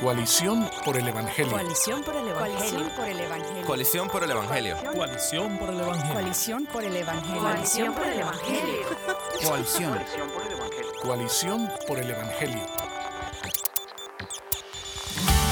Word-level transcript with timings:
Coalición 0.00 0.66
por 0.82 0.96
el 0.96 1.08
Evangelio. 1.08 1.52
Coalición 1.52 2.02
por 2.02 2.16
el 2.16 2.28
Evangelio. 2.28 2.86
Coalición 3.66 4.08
por 4.08 4.22
el 4.22 4.30
Evangelio. 4.30 4.76
Coalición 4.96 5.58
por 5.58 5.68
el 5.68 5.80
Evangelio. 5.80 6.12
Coalición 6.14 6.66
por 6.66 6.84
el 6.84 6.96
Evangelio. 6.96 7.40
Coalición 7.42 7.92
por 7.92 8.06
el 8.06 8.20
Evangelio. 8.20 8.86
Coalición. 9.46 9.98
Coalición 11.02 11.68
por 11.86 11.98
el 11.98 12.10
Evangelio. 12.10 12.62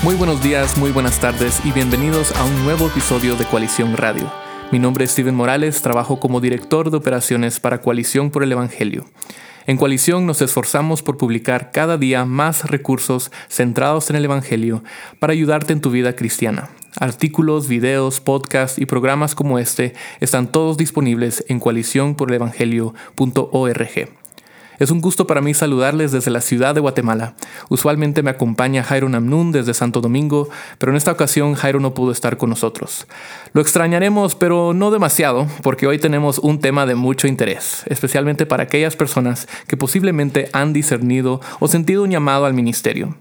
Muy 0.03 0.14
buenos 0.14 0.42
días, 0.42 0.78
muy 0.78 0.92
buenas 0.92 1.20
tardes 1.20 1.60
y 1.66 1.72
bienvenidos 1.72 2.34
a 2.34 2.44
un 2.44 2.64
nuevo 2.64 2.86
episodio 2.86 3.36
de 3.36 3.44
Coalición 3.44 3.98
Radio. 3.98 4.32
Mi 4.72 4.78
nombre 4.78 5.04
es 5.04 5.10
Steven 5.10 5.34
Morales, 5.34 5.82
trabajo 5.82 6.20
como 6.20 6.40
director 6.40 6.90
de 6.90 6.96
operaciones 6.96 7.60
para 7.60 7.82
Coalición 7.82 8.30
por 8.30 8.42
el 8.42 8.52
Evangelio. 8.52 9.04
En 9.69 9.77
Coalición 9.77 10.25
nos 10.25 10.41
esforzamos 10.41 11.03
por 11.03 11.19
publicar 11.19 11.73
cada 11.73 11.98
día 11.98 12.25
más 12.25 12.71
recursos 12.71 13.30
centrados 13.50 14.09
en 14.09 14.17
el 14.17 14.25
Evangelio 14.25 14.82
para 15.18 15.35
ayudarte 15.35 15.75
en 15.75 15.82
tu 15.82 15.91
vida 15.91 16.17
cristiana. 16.17 16.71
Artículos, 16.99 17.68
videos, 17.68 18.18
podcasts 18.18 18.79
y 18.79 18.86
programas 18.86 19.35
como 19.35 19.59
este 19.59 19.93
están 20.21 20.50
todos 20.50 20.79
disponibles 20.79 21.45
en 21.49 21.61
coaliciónporelevangelio.org. 21.61 24.18
Es 24.79 24.93
un 24.93 25.00
gusto 25.00 25.27
para 25.27 25.41
mí 25.41 25.55
saludarles 25.55 26.13
desde 26.13 26.31
la 26.31 26.41
ciudad 26.41 26.75
de 26.75 26.81
Guatemala. 26.81 27.35
Usualmente 27.68 28.23
me 28.23 28.31
acompaña 28.31 28.85
Jairo 28.85 29.09
Namnun 29.09 29.51
desde 29.51 29.75
Santo 29.75 30.01
Domingo, 30.01 30.49
pero 30.79 30.93
en 30.93 30.96
esta 30.96 31.11
ocasión 31.11 31.54
Jairo 31.54 31.81
no 31.81 31.95
pudo 31.95 32.12
estar 32.12 32.37
con 32.37 32.51
nosotros. 32.51 33.09
Lo 33.53 33.61
extrañaremos, 33.61 34.37
pero 34.37 34.75
no 34.75 34.92
demasiado, 34.92 35.48
porque 35.62 35.89
hoy 35.89 35.98
tenemos 35.98 36.39
un 36.39 36.61
tema 36.61 36.87
de 36.87 36.95
mucho 36.95 37.27
interés, 37.27 37.83
especialmente 37.87 38.47
para 38.47 38.62
aquellas 38.64 38.95
personas 38.95 39.48
que 39.67 39.77
posiblemente 39.77 40.48
han 40.53 40.73
discernido 40.73 41.41
o 41.59 41.67
sentido 41.67 42.05
un 42.05 42.11
llamado 42.11 42.47
al 42.47 42.55
ministerio. 42.55 43.17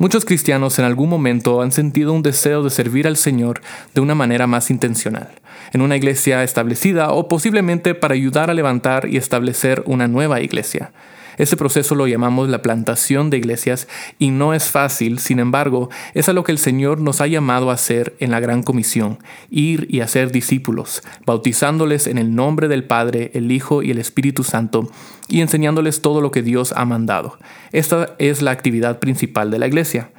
Muchos 0.00 0.24
cristianos 0.24 0.78
en 0.78 0.86
algún 0.86 1.10
momento 1.10 1.60
han 1.60 1.72
sentido 1.72 2.14
un 2.14 2.22
deseo 2.22 2.62
de 2.62 2.70
servir 2.70 3.06
al 3.06 3.18
Señor 3.18 3.60
de 3.94 4.00
una 4.00 4.14
manera 4.14 4.46
más 4.46 4.70
intencional, 4.70 5.28
en 5.74 5.82
una 5.82 5.94
iglesia 5.94 6.42
establecida 6.42 7.12
o 7.12 7.28
posiblemente 7.28 7.94
para 7.94 8.14
ayudar 8.14 8.48
a 8.48 8.54
levantar 8.54 9.06
y 9.10 9.18
establecer 9.18 9.82
una 9.84 10.08
nueva 10.08 10.40
iglesia. 10.40 10.92
Este 11.40 11.56
proceso 11.56 11.94
lo 11.94 12.06
llamamos 12.06 12.50
la 12.50 12.60
plantación 12.60 13.30
de 13.30 13.38
iglesias 13.38 13.88
y 14.18 14.30
no 14.30 14.52
es 14.52 14.68
fácil, 14.68 15.18
sin 15.18 15.38
embargo, 15.38 15.88
es 16.12 16.28
a 16.28 16.34
lo 16.34 16.44
que 16.44 16.52
el 16.52 16.58
Señor 16.58 17.00
nos 17.00 17.22
ha 17.22 17.26
llamado 17.28 17.70
a 17.70 17.74
hacer 17.74 18.14
en 18.20 18.30
la 18.30 18.40
gran 18.40 18.62
comisión, 18.62 19.18
ir 19.48 19.86
y 19.88 20.00
hacer 20.00 20.32
discípulos, 20.32 21.02
bautizándoles 21.24 22.08
en 22.08 22.18
el 22.18 22.34
nombre 22.34 22.68
del 22.68 22.84
Padre, 22.84 23.30
el 23.32 23.50
Hijo 23.52 23.82
y 23.82 23.90
el 23.90 23.96
Espíritu 23.96 24.44
Santo, 24.44 24.90
y 25.28 25.40
enseñándoles 25.40 26.02
todo 26.02 26.20
lo 26.20 26.30
que 26.30 26.42
Dios 26.42 26.74
ha 26.76 26.84
mandado. 26.84 27.38
Esta 27.72 28.16
es 28.18 28.42
la 28.42 28.50
actividad 28.50 28.98
principal 28.98 29.50
de 29.50 29.60
la 29.60 29.66
iglesia. 29.66 30.10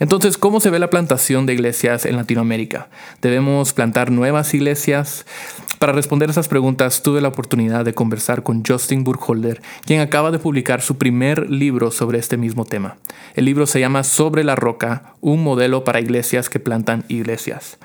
Entonces, 0.00 0.38
¿cómo 0.38 0.60
se 0.60 0.70
ve 0.70 0.78
la 0.78 0.90
plantación 0.90 1.46
de 1.46 1.54
iglesias 1.54 2.06
en 2.06 2.16
Latinoamérica? 2.16 2.88
¿Debemos 3.22 3.72
plantar 3.72 4.10
nuevas 4.10 4.52
iglesias? 4.54 5.26
Para 5.78 5.92
responder 5.92 6.30
esas 6.30 6.48
preguntas 6.48 7.02
tuve 7.02 7.20
la 7.20 7.28
oportunidad 7.28 7.84
de 7.84 7.94
conversar 7.94 8.42
con 8.42 8.64
Justin 8.64 9.04
Burkholder, 9.04 9.60
quien 9.84 10.00
acaba 10.00 10.30
de 10.30 10.38
publicar 10.38 10.80
su 10.80 10.96
primer 10.96 11.50
libro 11.50 11.90
sobre 11.90 12.18
este 12.18 12.36
mismo 12.36 12.64
tema. 12.64 12.96
El 13.34 13.44
libro 13.44 13.66
se 13.66 13.80
llama 13.80 14.02
Sobre 14.02 14.44
la 14.44 14.56
Roca, 14.56 15.14
un 15.20 15.42
modelo 15.42 15.84
para 15.84 16.00
iglesias 16.00 16.48
que 16.48 16.60
plantan 16.60 17.04
iglesias. 17.08 17.78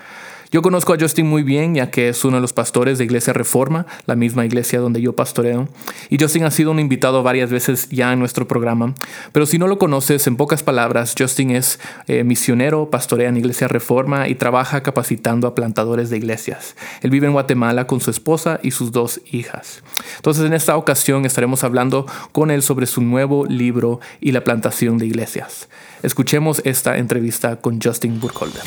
Yo 0.52 0.64
conozco 0.64 0.94
a 0.94 0.98
Justin 1.00 1.28
muy 1.28 1.44
bien, 1.44 1.76
ya 1.76 1.92
que 1.92 2.10
es 2.10 2.26
uno 2.26 2.38
de 2.38 2.42
los 2.42 2.54
pastores 2.54 2.98
de 2.98 3.04
Iglesia 3.04 3.34
Reforma, 3.34 3.86
la 4.08 4.16
misma 4.16 4.46
iglesia 4.46 4.80
donde 4.80 5.00
yo 5.00 5.14
pastoreo. 5.14 5.70
Y 6.10 6.20
Justin 6.20 6.44
ha 6.44 6.50
sido 6.50 6.72
un 6.72 6.80
invitado 6.80 7.22
varias 7.22 7.52
veces 7.52 7.88
ya 7.90 8.12
en 8.12 8.18
nuestro 8.18 8.48
programa. 8.48 8.96
Pero 9.32 9.46
si 9.46 9.60
no 9.60 9.68
lo 9.68 9.78
conoces, 9.78 10.26
en 10.26 10.38
pocas 10.38 10.64
palabras, 10.64 11.14
Justin 11.16 11.52
es 11.52 11.80
eh, 12.08 12.24
misionero, 12.24 12.90
pastorea 12.90 13.30
en 13.30 13.38
Iglesia 13.38 13.68
Reforma 13.68 14.28
y 14.28 14.34
trabaja 14.34 14.82
capacitando 14.82 15.48
a 15.48 15.54
plantadores 15.54 16.10
de 16.10 16.18
iglesias. 16.18 16.76
Él 17.04 17.12
vive 17.12 17.28
en 17.28 17.34
Guatemala 17.34 17.86
con 17.86 18.02
su 18.02 18.10
esposa 18.10 18.60
y 18.64 18.72
sus 18.72 18.92
dos 18.92 19.22
hijas. 19.32 19.84
Entonces, 20.16 20.46
en 20.46 20.54
esta 20.54 20.78
ocasión 20.78 21.26
estaremos 21.26 21.64
hablando 21.64 22.08
con 22.32 22.50
él 22.50 22.64
sobre 22.64 22.88
su 22.88 23.02
nuevo 23.02 23.46
libro 23.46 24.00
y 24.20 24.32
la 24.32 24.44
plantación 24.44 24.98
de 24.98 25.06
iglesias. 25.06 25.70
Escuchemos 26.02 26.64
esta 26.66 26.98
entrevista 26.98 27.58
con 27.58 27.80
Justin 27.80 28.20
Burkholder. 28.20 28.64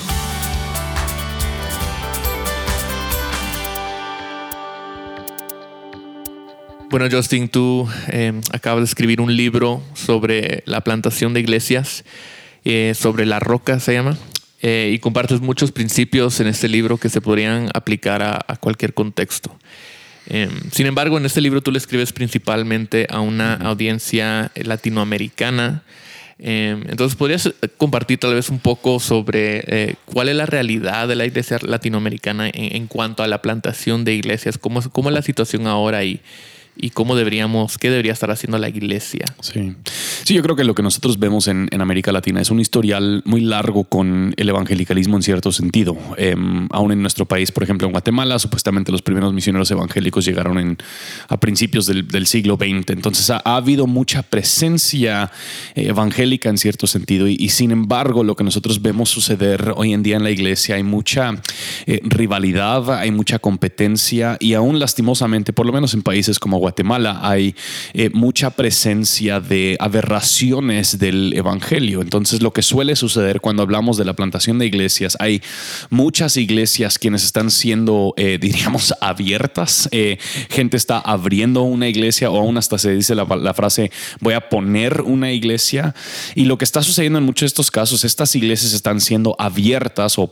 Bueno, 6.92 7.08
Justin, 7.10 7.48
tú 7.48 7.88
eh, 8.08 8.38
acabas 8.53 8.80
de 8.80 8.84
escribir 8.84 9.22
un 9.22 9.34
libro 9.34 9.82
sobre 9.94 10.62
la 10.66 10.82
plantación 10.82 11.32
de 11.32 11.41
iglesias, 11.41 12.04
eh, 12.66 12.92
sobre 12.94 13.25
la 13.25 13.41
roca 13.41 13.80
se 13.80 13.94
llama, 13.94 14.19
eh, 14.60 14.91
y 14.92 14.98
compartes 14.98 15.41
muchos 15.41 15.72
principios 15.72 16.38
en 16.41 16.48
este 16.48 16.69
libro 16.69 16.98
que 16.98 17.08
se 17.08 17.22
podrían 17.22 17.70
aplicar 17.72 18.22
a, 18.22 18.38
a 18.47 18.56
cualquier 18.56 18.92
contexto. 18.92 19.56
sin 20.70 20.86
embargo, 20.86 21.16
en 21.16 21.25
este 21.25 21.41
libro 21.41 21.62
tú 21.62 21.72
le 21.72 21.78
escribes 21.78 22.12
principalmente 22.12 23.06
a 23.09 23.20
una 23.20 23.54
audiencia 23.54 24.53
latinoamericana. 24.54 25.84
entonces, 26.38 27.16
¿podrías 27.16 27.54
compartir 27.78 28.19
tal 28.19 28.34
vez 28.34 28.50
un 28.50 28.59
poco 28.59 29.00
sobre 29.00 29.97
cuál 30.04 30.28
es 30.28 30.36
la 30.36 30.44
realidad 30.44 31.09
de 31.09 31.16
la 31.16 31.24
iglesia 31.24 31.59
latinoamericana 31.62 32.48
en, 32.48 32.76
en, 32.76 32.86
cuanto 32.86 33.22
a 33.22 33.28
la 33.28 33.41
plantación 33.41 34.04
de 34.04 34.12
iglesias? 34.12 34.59
¿Cómo, 34.59 34.82
cómo 34.91 35.09
es 35.09 35.14
la 35.14 35.22
situación 35.22 35.66
ahora 35.66 36.04
y, 36.04 36.20
y 36.77 36.91
cómo 36.91 37.15
deberíamos, 37.15 37.78
qué 37.78 37.91
debería 37.91 38.12
estar 38.12 38.31
haciendo 38.31 38.59
la 38.59 38.69
iglesia. 38.69 39.27
Sí, 39.41 39.75
sí 40.25 40.34
yo 40.34 40.43
creo 40.43 40.56
que 40.56 40.65
lo 40.65 40.75
que 40.75 40.83
nosotros 40.83 41.19
vemos 41.19 41.49
en, 41.49 41.69
en 41.71 41.81
América 41.81 42.12
Latina 42.12 42.41
es 42.41 42.50
un 42.50 42.60
historial 42.60 43.22
muy 43.25 43.43
largo 43.43 43.84
con 43.84 44.34
el 44.37 44.49
evangelicalismo 44.49 45.16
en 45.16 45.22
cierto 45.22 45.53
sentido. 45.53 45.97
Eh, 46.16 46.34
aún 46.71 46.93
en 46.93 47.03
nuestro 47.03 47.27
país, 47.27 47.53
por 47.53 47.62
ejemplo, 47.62 47.87
en 47.87 47.93
Guatemala, 47.93 48.38
supuestamente 48.38 48.91
los 48.91 49.03
primeros 49.03 49.33
misioneros 49.33 49.71
evangélicos 49.71 50.25
llegaron 50.25 50.59
en, 50.59 50.78
a 51.28 51.38
principios 51.38 51.87
del, 51.87 52.09
del 52.09 52.27
siglo 52.27 52.56
XX. 52.56 52.91
Entonces 52.91 53.28
ha, 53.31 53.43
ha, 53.44 53.56
habido 53.56 53.87
mucha 53.87 54.22
presencia 54.22 55.31
eh, 55.75 55.89
evangélica 55.89 56.49
en 56.49 56.59
cierto 56.59 56.87
sentido 56.87 57.28
y, 57.28 57.37
y, 57.39 57.50
sin 57.50 57.71
embargo 57.71 58.25
lo 58.25 58.34
que 58.34 58.44
nosotros 58.44 58.81
vemos 58.81 59.10
suceder 59.10 59.72
hoy 59.77 59.93
en 59.93 60.03
día 60.03 60.16
en 60.16 60.25
la 60.25 60.31
iglesia 60.31 60.77
hay 60.77 60.83
mucha 60.83 61.34
eh, 61.87 62.00
rivalidad, 62.03 62.99
hay 62.99 63.10
mucha 63.10 63.39
competencia 63.39 64.37
y 64.41 64.54
aún 64.54 64.78
lastimosamente, 64.78 65.53
por 65.53 65.66
lo 65.66 65.72
menos 65.72 65.94
en 65.94 66.03
países 66.03 66.39
como 66.39 66.61
Guatemala 66.62 67.18
hay 67.22 67.56
eh, 67.92 68.08
mucha 68.12 68.50
presencia 68.50 69.40
de 69.40 69.76
aberraciones 69.80 70.96
del 70.96 71.32
Evangelio. 71.34 72.00
Entonces 72.00 72.40
lo 72.40 72.52
que 72.52 72.62
suele 72.62 72.94
suceder 72.94 73.40
cuando 73.40 73.64
hablamos 73.64 73.96
de 73.96 74.04
la 74.04 74.14
plantación 74.14 74.60
de 74.60 74.66
iglesias, 74.66 75.16
hay 75.18 75.42
muchas 75.90 76.36
iglesias 76.36 76.98
quienes 76.98 77.24
están 77.24 77.50
siendo, 77.50 78.14
eh, 78.16 78.38
diríamos, 78.40 78.94
abiertas. 79.00 79.88
Eh, 79.90 80.18
gente 80.50 80.76
está 80.76 81.00
abriendo 81.00 81.62
una 81.62 81.88
iglesia 81.88 82.30
o 82.30 82.38
aún 82.38 82.56
hasta 82.56 82.78
se 82.78 82.94
dice 82.94 83.16
la, 83.16 83.54
frase, 83.54 83.90
voy 84.20 84.34
a 84.34 84.48
poner 84.48 85.00
una 85.00 85.32
iglesia. 85.32 85.96
Y 86.36 86.44
lo 86.44 86.58
que 86.58 86.64
está 86.64 86.82
sucediendo 86.82 87.18
en 87.18 87.24
muchos 87.24 87.40
de 87.40 87.46
estos 87.48 87.72
casos, 87.72 88.04
estas 88.04 88.36
iglesias 88.36 88.72
están 88.72 89.00
siendo 89.00 89.34
abiertas, 89.38 90.16
o, 90.16 90.30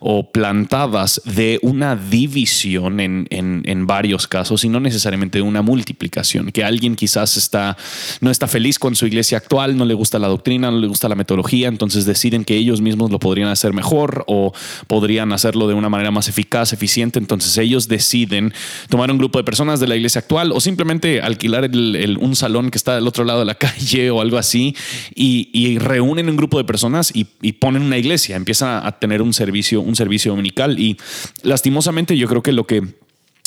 o 0.00 0.30
plantadas 0.30 1.22
de 1.24 1.58
una 1.62 1.96
división 1.96 3.00
en, 3.00 3.26
en 3.30 3.86
varios 3.86 4.26
casos 4.26 4.62
y 4.64 4.68
no 4.68 4.78
necesariamente 4.78 5.05
necesariamente 5.06 5.40
una 5.40 5.62
multiplicación, 5.62 6.50
que 6.50 6.64
alguien 6.64 6.96
quizás 6.96 7.36
está, 7.36 7.76
no 8.20 8.30
está 8.30 8.48
feliz 8.48 8.76
con 8.78 8.96
su 8.96 9.06
iglesia 9.06 9.38
actual, 9.38 9.76
no 9.76 9.84
le 9.84 9.94
gusta 9.94 10.18
la 10.18 10.26
doctrina, 10.26 10.68
no 10.72 10.80
le 10.80 10.88
gusta 10.88 11.08
la 11.08 11.14
metodología, 11.14 11.68
entonces 11.68 12.06
deciden 12.06 12.44
que 12.44 12.56
ellos 12.56 12.80
mismos 12.80 13.12
lo 13.12 13.20
podrían 13.20 13.48
hacer 13.48 13.72
mejor 13.72 14.24
o 14.26 14.52
podrían 14.88 15.32
hacerlo 15.32 15.68
de 15.68 15.74
una 15.74 15.88
manera 15.88 16.10
más 16.10 16.28
eficaz, 16.28 16.72
eficiente, 16.72 17.20
entonces 17.20 17.56
ellos 17.56 17.86
deciden 17.86 18.52
tomar 18.88 19.08
un 19.12 19.18
grupo 19.18 19.38
de 19.38 19.44
personas 19.44 19.78
de 19.78 19.86
la 19.86 19.94
iglesia 19.94 20.18
actual 20.18 20.50
o 20.50 20.60
simplemente 20.60 21.20
alquilar 21.20 21.70
un 22.18 22.34
salón 22.34 22.70
que 22.70 22.78
está 22.78 22.96
del 22.96 23.06
otro 23.06 23.24
lado 23.24 23.38
de 23.40 23.44
la 23.44 23.54
calle 23.66 24.10
o 24.10 24.20
algo 24.20 24.38
así 24.38 24.74
y, 25.14 25.50
y 25.52 25.78
reúnen 25.78 26.28
un 26.28 26.36
grupo 26.36 26.58
de 26.58 26.64
personas 26.64 27.14
y, 27.14 27.28
y, 27.42 27.52
ponen 27.52 27.82
una 27.82 27.96
iglesia, 27.96 28.34
empiezan 28.34 28.84
a 28.84 28.98
tener 28.98 29.22
un 29.22 29.32
servicio, 29.32 29.80
un 29.80 29.94
servicio 29.94 30.32
dominical 30.32 30.80
y 30.80 30.96
lastimosamente 31.42 32.16
yo 32.16 32.26
creo 32.26 32.42
que 32.42 32.52
lo 32.52 32.66
que 32.66 32.82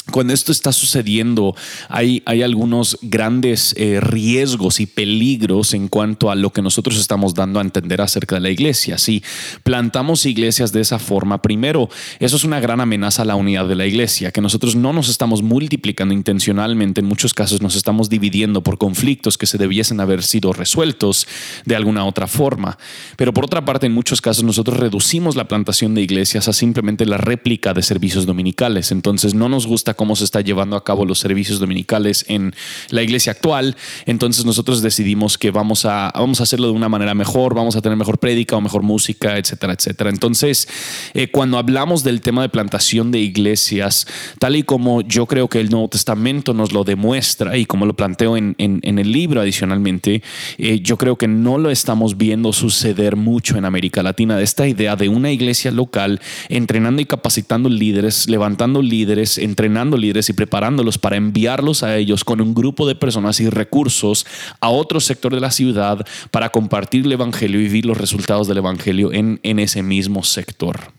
cuando 0.09 0.33
esto 0.33 0.51
está 0.51 0.71
sucediendo, 0.71 1.55
hay, 1.87 2.21
hay 2.25 2.43
algunos 2.43 2.97
grandes 3.01 3.73
eh, 3.77 3.99
riesgos 3.99 4.79
y 4.79 4.85
peligros 4.85 5.73
en 5.73 5.87
cuanto 5.87 6.31
a 6.31 6.35
lo 6.35 6.51
que 6.51 6.61
nosotros 6.61 6.97
estamos 6.97 7.33
dando 7.33 7.59
a 7.59 7.63
entender 7.63 8.01
acerca 8.01 8.35
de 8.35 8.41
la 8.41 8.49
iglesia. 8.49 8.97
Si 8.97 9.23
plantamos 9.63 10.25
iglesias 10.25 10.71
de 10.71 10.81
esa 10.81 10.99
forma, 10.99 11.41
primero, 11.41 11.89
eso 12.19 12.35
es 12.35 12.43
una 12.43 12.59
gran 12.59 12.81
amenaza 12.81 13.23
a 13.23 13.25
la 13.25 13.35
unidad 13.35 13.67
de 13.67 13.75
la 13.75 13.85
iglesia, 13.85 14.31
que 14.31 14.41
nosotros 14.41 14.75
no 14.75 14.93
nos 14.93 15.09
estamos 15.09 15.41
multiplicando 15.41 16.13
intencionalmente, 16.13 17.01
en 17.01 17.07
muchos 17.07 17.33
casos 17.33 17.61
nos 17.61 17.75
estamos 17.75 18.09
dividiendo 18.09 18.61
por 18.61 18.77
conflictos 18.77 19.37
que 19.37 19.45
se 19.45 19.57
debiesen 19.57 19.99
haber 19.99 20.23
sido 20.23 20.53
resueltos 20.53 21.27
de 21.65 21.75
alguna 21.75 22.05
otra 22.05 22.27
forma. 22.27 22.77
Pero 23.15 23.33
por 23.33 23.45
otra 23.45 23.65
parte, 23.65 23.85
en 23.85 23.93
muchos 23.93 24.21
casos 24.21 24.43
nosotros 24.43 24.77
reducimos 24.77 25.35
la 25.35 25.47
plantación 25.47 25.95
de 25.95 26.01
iglesias 26.01 26.47
a 26.47 26.53
simplemente 26.53 27.05
la 27.05 27.17
réplica 27.17 27.73
de 27.73 27.81
servicios 27.81 28.25
dominicales. 28.25 28.91
Entonces 28.91 29.33
no 29.33 29.49
nos 29.49 29.67
gusta 29.67 29.93
cómo 29.99 30.15
se 30.15 30.23
está 30.23 30.39
llevando 30.39 30.77
a 30.77 30.83
cabo 30.85 31.03
los 31.03 31.19
servicios 31.19 31.59
dominicales 31.59 32.23
en 32.29 32.55
la 32.89 33.03
iglesia 33.03 33.33
actual. 33.33 33.75
Entonces 34.05 34.45
nosotros 34.45 34.81
decidimos 34.81 35.37
que 35.37 35.51
vamos 35.51 35.83
a, 35.83 36.09
vamos 36.15 36.39
a 36.39 36.43
hacerlo 36.43 36.67
de 36.67 36.71
una 36.71 36.87
manera 36.87 37.13
mejor, 37.13 37.53
vamos 37.53 37.75
a 37.75 37.81
tener 37.81 37.97
mejor 37.97 38.17
prédica 38.17 38.55
o 38.55 38.61
mejor 38.61 38.81
música, 38.81 39.37
etcétera, 39.37 39.73
etcétera. 39.73 40.09
Entonces, 40.09 40.69
eh, 41.13 41.27
cuando 41.27 41.57
hablamos 41.57 42.05
del 42.05 42.21
tema 42.21 42.43
de 42.43 42.47
plantación 42.47 43.11
de 43.11 43.19
iglesias, 43.19 44.07
tal 44.39 44.55
y 44.55 44.63
como 44.63 45.01
yo 45.01 45.25
creo 45.25 45.49
que 45.49 45.59
el 45.59 45.69
Nuevo 45.69 45.89
Testamento 45.89 46.53
nos 46.53 46.71
lo 46.71 46.85
demuestra 46.85 47.57
y 47.57 47.65
como 47.65 47.85
lo 47.85 47.93
planteo 47.93 48.37
en, 48.37 48.55
el 48.57 49.11
libro 49.11 49.41
adicionalmente, 49.41 50.23
eh, 50.57 50.79
yo 50.79 50.97
creo 50.97 51.17
que 51.17 51.27
no 51.27 51.57
lo 51.57 51.71
estamos 51.71 52.15
viendo 52.15 52.53
suceder 52.53 53.17
mucho 53.17 53.57
en 53.57 53.65
América 53.65 54.01
Latina, 54.01 54.37
de 54.37 54.45
esta 54.45 54.65
idea 54.65 54.95
de 54.95 55.09
una 55.09 55.29
iglesia 55.29 55.71
local 55.71 56.21
entrenando 56.47 57.01
y 57.01 57.05
capacitando 57.05 57.67
líderes, 57.67 58.29
levantando 58.29 58.81
líderes, 58.81 59.37
entrenando 59.37 59.78
líderes 59.85 60.29
y 60.29 60.33
preparándolos 60.33 60.97
para 60.97 61.17
enviarlos 61.17 61.83
a 61.83 61.97
ellos 61.97 62.23
con 62.23 62.41
un 62.41 62.53
grupo 62.53 62.87
de 62.87 62.95
personas 62.95 63.39
y 63.39 63.49
recursos 63.49 64.25
a 64.59 64.69
otro 64.69 64.99
sector 64.99 65.33
de 65.33 65.41
la 65.41 65.51
ciudad 65.51 66.05
para 66.31 66.49
compartir 66.49 67.05
el 67.05 67.11
Evangelio 67.11 67.59
y 67.59 67.63
vivir 67.63 67.85
los 67.85 67.97
resultados 67.97 68.47
del 68.47 68.57
Evangelio 68.57 69.13
en, 69.13 69.39
en 69.43 69.59
ese 69.59 69.83
mismo 69.83 70.23
sector. 70.23 70.91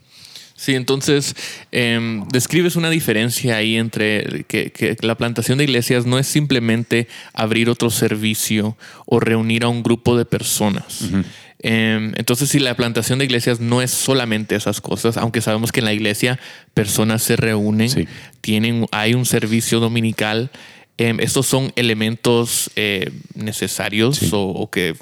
Sí, 0.60 0.74
entonces 0.74 1.34
em, 1.72 2.28
describes 2.28 2.76
una 2.76 2.90
diferencia 2.90 3.56
ahí 3.56 3.76
entre 3.76 4.44
que, 4.44 4.94
la 5.00 5.14
plantación 5.14 5.56
de 5.56 5.64
iglesias 5.64 6.04
no 6.04 6.18
es 6.18 6.26
simplemente 6.26 7.08
abrir 7.32 7.70
otro 7.70 7.88
servicio 7.88 8.76
o 9.06 9.20
reunir 9.20 9.64
a 9.64 9.68
un 9.68 9.82
grupo 9.82 10.18
de 10.18 10.26
personas. 10.26 11.08
Em, 11.62 12.12
entonces, 12.16 12.48
si 12.48 12.58
la 12.58 12.74
plantación 12.74 13.18
de 13.18 13.26
iglesias 13.26 13.60
no 13.60 13.82
es 13.82 13.90
solamente 13.90 14.56
esas 14.56 14.80
cosas, 14.80 15.16
aunque 15.16 15.40
sabemos 15.40 15.72
que 15.72 15.80
en 15.80 15.86
la 15.86 15.92
iglesia 15.92 16.38
personas 16.72 17.22
se 17.22 17.36
reúnen, 17.36 18.08
tienen, 18.40 18.86
hay 18.92 19.14
un 19.14 19.26
servicio 19.26 19.78
dominical, 19.80 20.50
Em, 21.00 21.18
estos 21.18 21.46
son 21.46 21.72
elementos 21.76 22.70
eh, 22.76 23.10
necesarios 23.34 24.20
o, 24.32 24.68
que, 24.70 24.94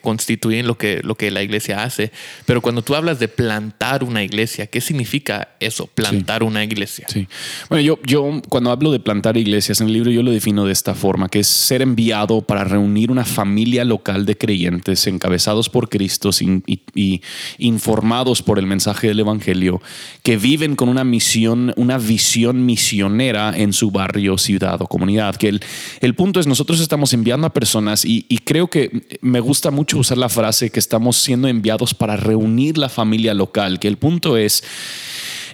constituyen 0.00 0.66
lo 0.66 0.76
que, 0.76 1.00
lo 1.04 1.14
que 1.14 1.30
la 1.30 1.44
iglesia 1.44 1.84
hace. 1.84 2.10
Pero 2.44 2.60
cuando 2.60 2.82
tú 2.82 2.96
hablas 2.96 3.20
de 3.20 3.28
plantar 3.28 4.02
una 4.02 4.24
iglesia, 4.24 4.66
¿qué 4.66 4.80
significa 4.80 5.50
eso, 5.60 5.86
plantar 5.86 6.42
una 6.42 6.64
iglesia? 6.64 7.06
Sí. 7.08 7.28
Bueno, 7.68 7.82
yo, 7.84 8.00
yo 8.02 8.42
cuando 8.48 8.72
hablo 8.72 8.90
de 8.90 8.98
plantar 8.98 9.36
iglesias 9.36 9.80
en 9.80 9.86
el 9.86 9.92
libro, 9.92 10.10
yo 10.10 10.24
lo 10.24 10.32
defino 10.32 10.64
de 10.64 10.72
esta 10.72 10.92
forma, 10.92 11.28
que 11.28 11.38
es 11.38 11.46
ser 11.46 11.82
enviado 11.82 12.42
para 12.42 12.64
reunir 12.64 13.12
una 13.12 13.24
familia 13.24 13.84
local 13.84 14.26
de 14.26 14.36
creyentes 14.36 15.06
encabezados 15.06 15.68
por 15.68 15.88
Cristo 15.88 16.30
y, 16.40 16.80
y 16.96 17.22
informados 17.58 18.42
por 18.42 18.58
el 18.58 18.66
mensaje 18.66 19.06
del 19.06 19.20
Evangelio, 19.20 19.80
que 20.24 20.36
viven 20.36 20.74
con 20.74 20.88
una 20.88 21.04
misión, 21.04 21.72
una 21.76 21.96
visión 21.96 22.66
misionera 22.66 23.56
en 23.56 23.72
su 23.72 23.92
barrio, 23.92 24.36
ciudad 24.36 24.82
o 24.82 24.88
comunidad 24.88 25.36
el, 25.48 26.14
punto 26.14 26.40
es, 26.40 26.46
nosotros 26.46 26.80
estamos 26.80 27.12
enviando 27.12 27.46
a 27.46 27.52
personas 27.52 28.04
y, 28.04 28.26
y 28.28 28.38
creo 28.38 28.68
que 28.68 29.18
me 29.20 29.40
gusta 29.40 29.70
mucho 29.70 29.98
usar 29.98 30.18
la 30.18 30.28
frase 30.28 30.70
que 30.70 30.78
estamos 30.78 31.16
siendo 31.16 31.48
enviados 31.48 31.94
para 31.94 32.16
reunir 32.16 32.78
la 32.78 32.88
familia 32.88 33.34
local, 33.34 33.78
que 33.78 33.88
el 33.88 33.96
punto 33.96 34.36
es 34.36 34.64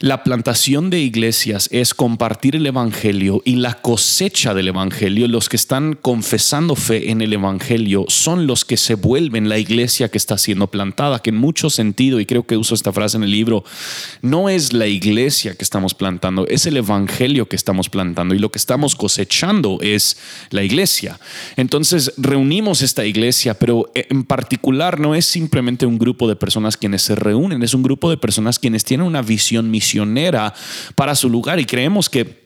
la 0.00 0.24
plantación 0.24 0.88
de 0.88 0.98
iglesias 0.98 1.68
es 1.70 1.92
compartir 1.92 2.56
el 2.56 2.64
Evangelio 2.64 3.42
y 3.44 3.56
la 3.56 3.74
cosecha 3.74 4.54
del 4.54 4.68
Evangelio, 4.68 5.28
los 5.28 5.50
que 5.50 5.56
están 5.56 5.92
confesando 5.92 6.74
fe 6.74 7.10
en 7.10 7.20
el 7.20 7.34
Evangelio, 7.34 8.06
son 8.08 8.46
los 8.46 8.64
que 8.64 8.78
se 8.78 8.94
vuelven 8.94 9.50
la 9.50 9.58
iglesia 9.58 10.08
que 10.08 10.16
está 10.16 10.38
siendo 10.38 10.68
plantada, 10.68 11.18
que 11.18 11.28
en 11.28 11.36
mucho 11.36 11.68
sentido, 11.68 12.18
y 12.18 12.24
creo 12.24 12.46
que 12.46 12.56
uso 12.56 12.74
esta 12.74 12.94
frase 12.94 13.18
en 13.18 13.24
el 13.24 13.30
libro, 13.30 13.62
no 14.22 14.48
es 14.48 14.72
la 14.72 14.86
iglesia 14.86 15.54
que 15.54 15.64
estamos 15.64 15.92
plantando, 15.92 16.46
es 16.46 16.64
el 16.64 16.78
Evangelio 16.78 17.46
que 17.46 17.56
estamos 17.56 17.90
plantando 17.90 18.34
y 18.34 18.38
lo 18.38 18.50
que 18.50 18.58
estamos 18.58 18.96
cosechando 18.96 19.80
es 19.82 20.16
la 20.48 20.62
iglesia. 20.62 21.20
Entonces 21.58 22.14
reunimos 22.16 22.80
esta 22.80 23.04
iglesia, 23.04 23.52
pero 23.52 23.92
en 23.94 24.24
particular 24.24 24.98
no 24.98 25.14
es 25.14 25.26
simplemente 25.26 25.84
un 25.84 25.98
grupo 25.98 26.26
de 26.26 26.36
personas 26.36 26.78
quienes 26.78 27.02
se 27.02 27.16
reúnen, 27.16 27.62
es 27.62 27.74
un 27.74 27.82
grupo 27.82 28.08
de 28.08 28.16
personas 28.16 28.58
quienes 28.58 28.82
tienen 28.84 29.06
una 29.06 29.20
visión 29.20 29.70
misionera 29.70 29.89
para 30.94 31.14
su 31.14 31.28
lugar. 31.28 31.60
Y 31.60 31.64
creemos 31.64 32.08
que 32.08 32.39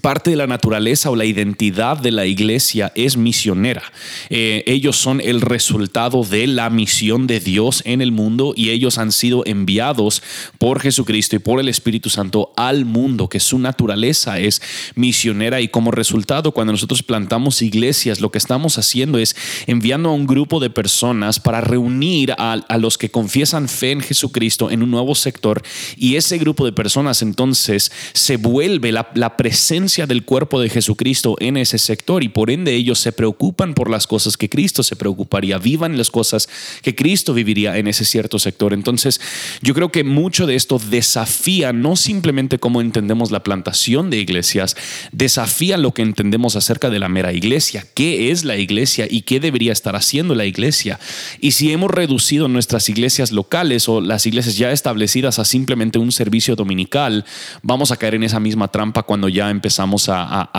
parte 0.00 0.30
de 0.30 0.36
la 0.36 0.46
naturaleza 0.46 1.10
o 1.10 1.16
la 1.16 1.26
identidad 1.26 1.98
de 1.98 2.12
la 2.12 2.24
iglesia 2.24 2.92
es 2.94 3.18
misionera. 3.18 3.82
Eh, 4.30 4.64
ellos 4.66 4.96
son 4.96 5.20
el 5.20 5.42
resultado 5.42 6.24
de 6.24 6.46
la 6.46 6.70
misión 6.70 7.26
de 7.26 7.40
Dios 7.40 7.82
en 7.84 8.00
el 8.00 8.10
mundo 8.10 8.54
y 8.56 8.70
ellos 8.70 8.96
han 8.96 9.12
sido 9.12 9.42
enviados 9.44 10.22
por 10.58 10.80
Jesucristo 10.80 11.36
y 11.36 11.40
por 11.40 11.60
el 11.60 11.68
Espíritu 11.68 12.08
Santo 12.08 12.54
al 12.56 12.86
mundo, 12.86 13.28
que 13.28 13.38
su 13.38 13.58
naturaleza 13.58 14.38
es 14.38 14.62
misionera 14.94 15.60
y 15.60 15.68
como 15.68 15.90
resultado 15.90 16.52
cuando 16.52 16.72
nosotros 16.72 17.02
plantamos 17.02 17.60
iglesias, 17.60 18.20
lo 18.20 18.30
que 18.30 18.38
estamos 18.38 18.78
haciendo 18.78 19.18
es 19.18 19.36
enviando 19.66 20.08
a 20.08 20.14
un 20.14 20.26
grupo 20.26 20.58
de 20.58 20.70
personas 20.70 21.38
para 21.38 21.60
reunir 21.60 22.34
a, 22.38 22.62
los 22.78 22.96
que 22.96 23.10
confiesan 23.10 23.68
fe 23.68 23.90
en 23.90 24.00
Jesucristo 24.00 24.70
en 24.70 24.82
un 24.82 24.90
nuevo 24.90 25.14
sector 25.14 25.62
y 25.96 26.16
ese 26.16 26.38
grupo 26.38 26.64
de 26.64 26.72
personas 26.72 27.20
entonces 27.20 27.92
se 28.14 28.38
vuelve 28.38 28.90
la, 28.90 29.10
la 29.14 29.36
presencia 29.36 29.81
del 29.82 30.24
cuerpo 30.24 30.60
de 30.60 30.70
Jesucristo 30.70 31.34
en 31.40 31.56
ese 31.56 31.76
sector 31.76 32.22
y 32.22 32.28
por 32.28 32.50
ende 32.50 32.72
ellos 32.72 33.00
se 33.00 33.10
preocupan 33.10 33.74
por 33.74 33.90
las 33.90 34.06
cosas 34.06 34.36
que 34.36 34.48
Cristo 34.48 34.84
se 34.84 34.94
preocuparía, 34.94 35.58
vivan 35.58 35.98
las 35.98 36.08
cosas 36.08 36.48
que 36.82 36.94
Cristo 36.94 37.34
viviría 37.34 37.76
en 37.78 37.88
ese 37.88 38.04
cierto 38.04 38.38
sector. 38.38 38.74
Entonces, 38.74 39.20
yo 39.60 39.74
creo 39.74 39.90
que 39.90 40.04
mucho 40.04 40.46
de 40.46 40.54
esto 40.54 40.78
desafía 40.78 41.72
no 41.72 41.96
simplemente 41.96 42.60
cómo 42.60 42.80
entendemos 42.80 43.32
la 43.32 43.42
plantación 43.42 44.08
de 44.08 44.18
iglesias, 44.18 44.76
desafía 45.10 45.76
lo 45.76 45.92
que 45.92 46.02
entendemos 46.02 46.54
acerca 46.54 46.88
de 46.88 47.00
la 47.00 47.08
mera 47.08 47.32
iglesia, 47.32 47.84
qué 47.92 48.30
es 48.30 48.44
la 48.44 48.56
iglesia 48.58 49.08
y 49.10 49.22
qué 49.22 49.40
debería 49.40 49.72
estar 49.72 49.96
haciendo 49.96 50.36
la 50.36 50.44
iglesia. 50.44 51.00
Y 51.40 51.50
si 51.50 51.72
hemos 51.72 51.90
reducido 51.90 52.46
nuestras 52.46 52.88
iglesias 52.88 53.32
locales 53.32 53.88
o 53.88 54.00
las 54.00 54.26
iglesias 54.26 54.56
ya 54.56 54.70
establecidas 54.70 55.40
a 55.40 55.44
simplemente 55.44 55.98
un 55.98 56.12
servicio 56.12 56.54
dominical, 56.54 57.24
vamos 57.62 57.90
a 57.90 57.96
caer 57.96 58.14
en 58.14 58.22
esa 58.22 58.38
misma 58.38 58.68
trampa 58.68 59.02
cuando 59.02 59.28
ya 59.28 59.50
empezamos 59.50 59.71
empezamos 59.72 60.10
a, 60.10 60.50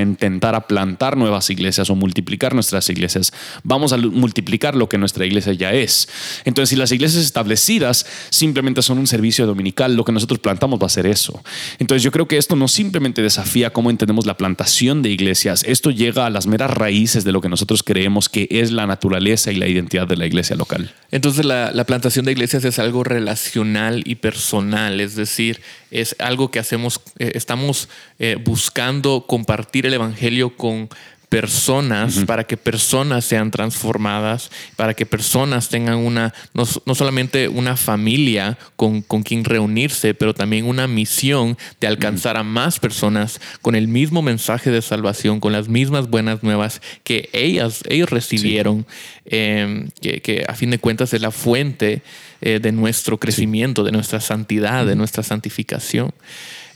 intentar 0.00 0.54
a 0.54 0.60
plantar 0.60 1.16
nuevas 1.16 1.50
iglesias 1.50 1.90
o 1.90 1.96
multiplicar 1.96 2.54
nuestras 2.54 2.88
iglesias, 2.90 3.32
vamos 3.64 3.92
a 3.92 3.96
multiplicar 3.96 4.76
lo 4.76 4.88
que 4.88 4.98
nuestra 4.98 5.26
iglesia 5.26 5.52
ya 5.52 5.72
es. 5.72 6.08
Entonces, 6.44 6.70
si 6.70 6.76
las 6.76 6.92
iglesias 6.92 7.24
establecidas 7.24 8.06
simplemente 8.30 8.80
son 8.82 8.98
un 8.98 9.08
servicio 9.08 9.46
dominical, 9.46 9.96
lo 9.96 10.04
que 10.04 10.12
nosotros 10.12 10.38
plantamos 10.38 10.80
va 10.80 10.86
a 10.86 10.90
ser 10.90 11.06
eso. 11.06 11.42
Entonces, 11.80 12.04
yo 12.04 12.12
creo 12.12 12.28
que 12.28 12.36
esto 12.36 12.54
no 12.54 12.68
simplemente 12.68 13.20
desafía 13.20 13.70
cómo 13.70 13.90
entendemos 13.90 14.26
la 14.26 14.36
plantación 14.36 15.02
de 15.02 15.10
iglesias, 15.10 15.64
esto 15.66 15.90
llega 15.90 16.26
a 16.26 16.30
las 16.30 16.46
meras 16.46 16.70
raíces 16.70 17.24
de 17.24 17.32
lo 17.32 17.40
que 17.40 17.48
nosotros 17.48 17.82
creemos 17.82 18.28
que 18.28 18.46
es 18.48 18.70
la 18.70 18.86
naturaleza 18.86 19.50
y 19.50 19.56
la 19.56 19.66
identidad 19.66 20.06
de 20.06 20.16
la 20.16 20.26
iglesia 20.26 20.54
local. 20.54 20.94
Entonces, 21.10 21.44
la, 21.44 21.72
la 21.72 21.84
plantación 21.84 22.24
de 22.24 22.32
iglesias 22.32 22.64
es 22.64 22.78
algo 22.78 23.02
relacional 23.02 24.02
y 24.06 24.14
personal, 24.14 25.00
es 25.00 25.16
decir, 25.16 25.60
es 25.92 26.16
algo 26.18 26.50
que 26.50 26.58
hacemos, 26.58 27.00
eh, 27.18 27.32
estamos 27.34 27.88
eh, 28.18 28.36
buscando 28.42 29.26
compartir 29.26 29.86
el 29.86 29.94
Evangelio 29.94 30.56
con 30.56 30.88
personas, 31.32 32.26
para 32.26 32.44
que 32.44 32.58
personas 32.58 33.24
sean 33.24 33.50
transformadas, 33.50 34.50
para 34.76 34.92
que 34.92 35.06
personas 35.06 35.70
tengan 35.70 35.96
una, 35.96 36.34
no, 36.52 36.66
solamente 36.66 37.48
una 37.48 37.78
familia 37.78 38.58
con, 38.76 39.00
con, 39.00 39.22
quien 39.22 39.42
reunirse, 39.42 40.12
pero 40.12 40.34
también 40.34 40.66
una 40.66 40.86
misión 40.86 41.56
de 41.80 41.86
alcanzar 41.86 42.36
a 42.36 42.42
más 42.42 42.78
personas 42.78 43.40
con 43.62 43.74
el 43.74 43.88
mismo 43.88 44.20
mensaje 44.20 44.70
de 44.70 44.82
salvación, 44.82 45.40
con 45.40 45.54
las 45.54 45.68
mismas 45.68 46.10
buenas 46.10 46.42
nuevas 46.42 46.82
que 47.02 47.30
ellas, 47.32 47.80
ellos 47.88 48.10
recibieron, 48.10 48.86
em, 49.24 49.88
que, 50.02 50.20
que, 50.20 50.44
a 50.46 50.52
fin 50.52 50.68
de 50.68 50.80
cuentas 50.80 51.14
es 51.14 51.22
la 51.22 51.30
fuente 51.30 52.02
eh, 52.42 52.58
de 52.60 52.72
nuestro 52.72 53.18
crecimiento, 53.18 53.84
de 53.84 53.92
nuestra 53.92 54.20
santidad, 54.20 54.84
de 54.84 54.96
nuestra 54.96 55.22
santificación. 55.22 56.12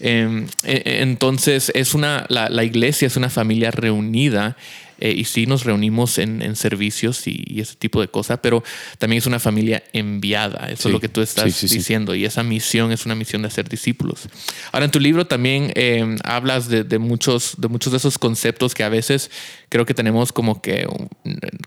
Em, 0.01 0.47
e, 0.65 0.83
e, 0.85 1.03
entonces, 1.03 1.73
es 1.75 1.95
una, 1.95 2.27
la, 2.29 2.65
iglesia 2.65 3.07
es 3.07 3.17
una 3.17 3.31
familia 3.31 3.71
reunida 3.71 4.57
eh, 4.99 5.15
y 5.17 5.25
sí 5.25 5.47
nos 5.47 5.65
reunimos 5.65 6.19
en, 6.19 6.57
servicios 6.57 7.27
y, 7.27 7.61
ese 7.61 7.77
tipo 7.77 8.01
de 8.01 8.09
cosas, 8.09 8.39
pero 8.43 8.63
también 8.99 9.19
es 9.19 9.27
una 9.27 9.39
familia 9.39 9.83
enviada. 9.93 10.69
Eso 10.71 10.89
es 10.89 10.93
lo 10.93 11.01
que 11.01 11.09
tú 11.09 11.21
estás 11.21 11.61
diciendo. 11.61 12.15
Y 12.15 12.25
esa 12.25 12.43
misión 12.43 12.93
es 12.93 13.05
una 13.05 13.15
misión 13.15 13.43
de 13.43 13.49
hacer 13.49 13.69
discípulos. 13.69 14.29
Ahora, 14.73 14.87
en 14.87 14.91
tu 14.91 15.01
libro 15.01 15.27
también 15.27 15.73
em, 15.75 16.17
hablas 16.25 16.69
de, 16.69 16.99
muchos, 16.99 17.55
de 17.59 17.69
muchos 17.69 17.93
de 17.93 17.99
esos 17.99 18.19
conceptos 18.19 18.75
que 18.75 18.85
a 18.85 18.89
veces 18.89 19.31
creo 19.69 19.85
que 19.85 19.95
tenemos 19.95 20.33
como 20.33 20.63
que 20.63 20.87
um, 20.87 21.09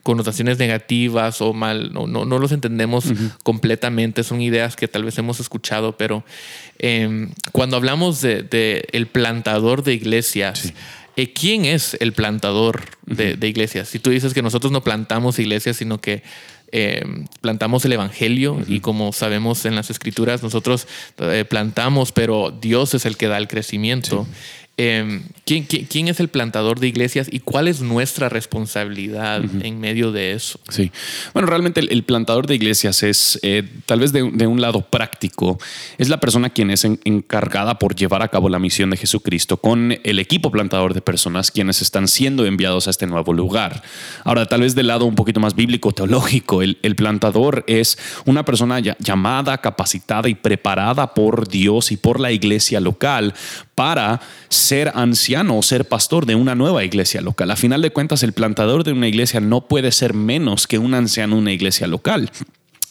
connotaciones 0.03 0.57
negativas 0.57 1.41
o 1.41 1.53
mal, 1.53 1.93
no, 1.93 2.07
no, 2.07 2.25
no 2.25 2.39
los 2.39 2.51
entendemos 2.51 3.05
completamente. 3.43 4.23
Son 4.23 4.41
ideas 4.41 4.75
que 4.75 4.87
tal 4.87 5.03
vez 5.03 5.17
hemos 5.17 5.39
escuchado, 5.39 5.97
pero 5.97 6.23
em, 6.79 7.29
cuando 7.51 7.77
hablamos 7.77 8.21
de, 8.21 8.87
el 8.91 9.07
plantador 9.07 9.83
de 9.83 9.93
iglesias, 9.93 10.73
eh, 11.19 11.33
¿quién 11.33 11.65
es 11.65 11.97
el 11.99 12.13
plantador 12.13 12.81
de, 13.05 13.35
iglesias? 13.45 13.89
Si 13.89 13.99
tú 13.99 14.09
dices 14.09 14.33
que 14.33 14.41
nosotros 14.41 14.71
no 14.71 14.85
plantamos 14.85 15.37
iglesias, 15.37 15.75
sino 15.75 15.99
que 15.99 16.23
eh, 16.71 17.03
plantamos 17.41 17.83
el 17.83 17.91
Evangelio 17.91 18.61
y 18.67 18.79
como 18.79 19.11
sabemos 19.11 19.65
en 19.65 19.75
las 19.75 19.89
escrituras, 19.89 20.43
nosotros 20.43 20.87
eh, 21.17 21.43
plantamos, 21.43 22.13
pero 22.13 22.51
Dios 22.51 22.93
es 22.93 23.05
el 23.05 23.17
que 23.17 23.27
da 23.27 23.37
el 23.37 23.49
crecimiento. 23.49 24.27
Eh, 24.81 25.21
¿quién, 25.45 25.65
quién, 25.65 25.85
quién 25.85 26.07
es 26.07 26.21
el 26.21 26.29
plantador 26.29 26.79
de 26.79 26.87
iglesias 26.87 27.27
y 27.29 27.39
cuál 27.41 27.67
es 27.67 27.81
nuestra 27.81 28.29
responsabilidad 28.29 29.43
en 29.61 29.79
medio 29.81 30.13
de 30.13 30.31
eso? 30.31 30.57
Sí. 30.69 30.89
Bueno, 31.33 31.47
realmente 31.49 31.81
el, 31.81 31.89
el 31.91 32.03
plantador 32.03 32.47
de 32.47 32.55
iglesias 32.55 33.03
es, 33.03 33.37
eh, 33.43 33.63
tal 33.85 33.99
vez 33.99 34.13
de, 34.13 34.29
de 34.31 34.47
un 34.47 34.61
lado 34.61 34.81
práctico, 34.81 35.59
es 35.97 36.07
la 36.07 36.21
persona 36.21 36.49
quien 36.49 36.71
es 36.71 36.85
en- 36.85 36.99
encargada 37.03 37.77
por 37.77 37.93
llevar 37.93 38.21
a 38.21 38.29
cabo 38.29 38.47
la 38.47 38.57
misión 38.59 38.89
de 38.91 38.97
Jesucristo 38.97 39.57
con 39.57 39.97
el 40.03 40.19
equipo 40.19 40.49
plantador 40.49 40.93
de 40.93 41.01
personas 41.01 41.51
quienes 41.51 41.81
están 41.81 42.07
siendo 42.07 42.45
enviados 42.45 42.87
a 42.87 42.91
este 42.91 43.05
nuevo 43.05 43.33
lugar. 43.33 43.83
Ahora, 44.23 44.45
tal 44.45 44.61
vez 44.61 44.75
del 44.75 44.87
lado 44.87 45.05
un 45.05 45.15
poquito 45.15 45.41
más 45.41 45.55
bíblico, 45.55 45.91
teológico, 45.91 46.61
el, 46.61 46.77
el 46.83 46.95
plantador 46.95 47.65
es 47.67 47.97
una 48.25 48.45
persona 48.45 48.79
ya- 48.79 48.95
llamada, 48.99 49.57
capacitada 49.57 50.29
y 50.29 50.35
preparada 50.35 51.13
por 51.13 51.49
Dios 51.49 51.91
y 51.91 51.97
por 51.97 52.19
la 52.21 52.31
iglesia 52.31 52.79
local 52.79 53.33
para 53.75 54.21
ser 54.69 54.91
anciano 54.93 55.57
o 55.57 55.63
ser 55.63 55.85
pastor 55.85 56.27
de 56.27 56.35
una 56.35 56.53
nueva 56.53 56.83
iglesia 56.83 57.21
local. 57.21 57.49
A 57.49 57.55
final 57.55 57.81
de 57.81 57.89
cuentas, 57.89 58.21
el 58.21 58.33
plantador 58.33 58.83
de 58.83 58.91
una 58.91 59.07
iglesia 59.07 59.39
no 59.39 59.67
puede 59.67 59.91
ser 59.91 60.13
menos 60.13 60.67
que 60.67 60.77
un 60.77 60.93
anciano 60.93 61.33
en 61.33 61.41
una 61.41 61.51
iglesia 61.51 61.87
local. 61.87 62.29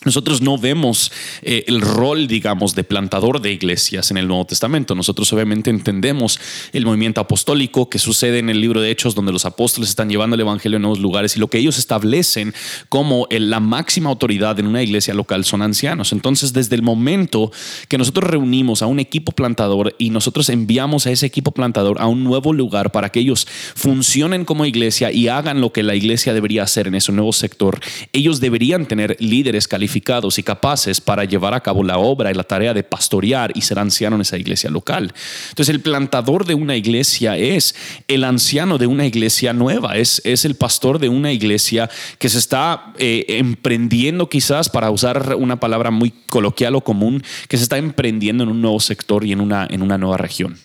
Nosotros 0.05 0.40
no 0.43 0.59
vemos 0.59 1.11
eh, 1.43 1.64
el 1.67 1.81
rol, 1.81 2.28
digamos, 2.28 2.76
de 2.76 2.85
plantador 2.85 3.43
de 3.43 3.50
iglesias 3.50 4.12
en 4.12 4.17
el 4.17 4.28
Nuevo 4.28 4.45
Testamento. 4.45 4.95
Nosotros 4.95 5.33
obviamente 5.33 5.71
entendemos 5.71 6.38
el 6.73 6.87
movimiento 6.87 7.21
apostólico 7.21 7.90
que 7.90 7.99
sucede 7.99 8.38
en 8.38 8.49
el 8.49 8.61
libro 8.61 8.81
de 8.81 8.93
Hechos, 8.93 9.17
donde 9.17 9.33
los 9.33 9.45
apóstoles 9.45 9.88
están 9.90 10.09
llevando 10.09 10.35
el 10.35 10.43
Evangelio 10.43 10.76
a 10.76 10.78
nuevos 10.78 11.00
lugares 11.00 11.37
y 11.37 11.40
lo 11.40 11.49
que 11.49 11.59
ellos 11.59 11.78
establecen 11.78 12.55
como 12.88 13.26
la 13.28 13.59
máxima 13.59 14.09
autoridad 14.09 14.61
en 14.61 14.69
una 14.69 14.85
iglesia 14.85 15.14
local 15.14 15.45
son 15.45 15.62
ancianos. 15.62 16.12
Entonces, 16.12 16.52
desde 16.52 16.76
el 16.76 16.83
momento 16.83 17.50
que 17.88 17.99
nosotros 17.99 18.31
reunimos 18.31 18.83
a 18.83 18.87
un 18.87 19.00
equipo 19.00 19.33
plantador 19.33 19.97
y 19.99 20.11
nosotros 20.11 20.49
enviamos 20.49 21.09
a 21.09 21.11
ese 21.11 21.26
equipo 21.26 21.50
plantador 21.50 22.00
a 22.00 22.07
un 22.07 22.23
nuevo 22.23 22.52
lugar 22.52 22.93
para 22.93 23.11
que 23.11 23.19
ellos 23.19 23.49
funcionen 23.75 24.45
como 24.45 24.64
iglesia 24.64 25.11
y 25.11 25.26
hagan 25.26 25.61
lo 25.61 25.73
que 25.73 25.83
la 25.83 25.97
iglesia 25.97 26.35
debería 26.35 26.62
hacer 26.62 26.87
en 26.87 26.95
ese 26.95 27.11
nuevo 27.11 27.33
sector, 27.33 27.81
ellos 28.12 28.38
deberían 28.38 28.87
tener 28.87 29.17
líderes 29.19 29.67
calificados 29.67 29.88
y 29.95 30.42
capaces 30.42 31.00
para 31.00 31.25
llevar 31.25 31.54
a 31.54 31.61
cabo 31.61 31.83
la 31.83 31.99
obra 31.99 32.30
y 32.30 32.35
la 32.35 32.45
tarea 32.45 32.75
de 32.75 32.83
pastorear 32.83 33.52
y 33.54 33.62
ser 33.62 33.78
anciano 33.78 34.16
en 34.16 34.23
esa 34.23 34.37
iglesia 34.37 34.71
local. 34.71 35.12
Entonces 35.50 35.75
el 35.75 35.80
plantador 35.80 36.45
de 36.45 36.54
una 36.54 36.76
iglesia 36.76 37.37
es 37.37 37.75
el 38.09 38.25
anciano 38.25 38.78
de 38.78 38.87
una 38.87 39.07
iglesia 39.07 39.52
nueva, 39.52 39.97
es, 39.97 40.21
es 40.25 40.45
el 40.45 40.54
pastor 40.54 40.99
de 40.99 41.09
una 41.09 41.33
iglesia 41.33 41.88
que 42.18 42.28
se 42.28 42.38
está 42.38 42.92
eh, 42.99 43.25
emprendiendo 43.28 44.28
quizás, 44.28 44.68
para 44.68 44.90
usar 44.90 45.35
una 45.37 45.61
palabra 45.61 45.90
muy 45.90 46.11
coloquial 46.28 46.75
o 46.75 46.83
común, 46.83 47.23
que 47.49 47.57
se 47.57 47.62
está 47.62 47.78
emprendiendo 47.78 48.45
en 48.45 48.50
un 48.50 48.61
nuevo 48.61 48.80
sector 48.80 49.25
y 49.25 49.33
en 49.33 49.40
una, 49.40 49.66
en 49.71 49.83
una 49.83 49.99
nueva 49.99 50.16
región. 50.16 50.59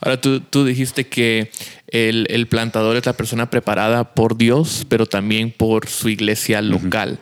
Ahora 0.00 0.20
tú, 0.20 0.40
tú 0.40 0.64
dijiste 0.64 1.06
que 1.06 1.50
el, 1.88 2.26
el 2.30 2.46
plantador 2.46 2.96
es 2.96 3.06
la 3.06 3.14
persona 3.14 3.50
preparada 3.50 4.14
por 4.14 4.36
Dios, 4.36 4.86
pero 4.88 5.06
también 5.06 5.50
por 5.50 5.88
su 5.88 6.08
iglesia 6.08 6.62
local. 6.62 7.18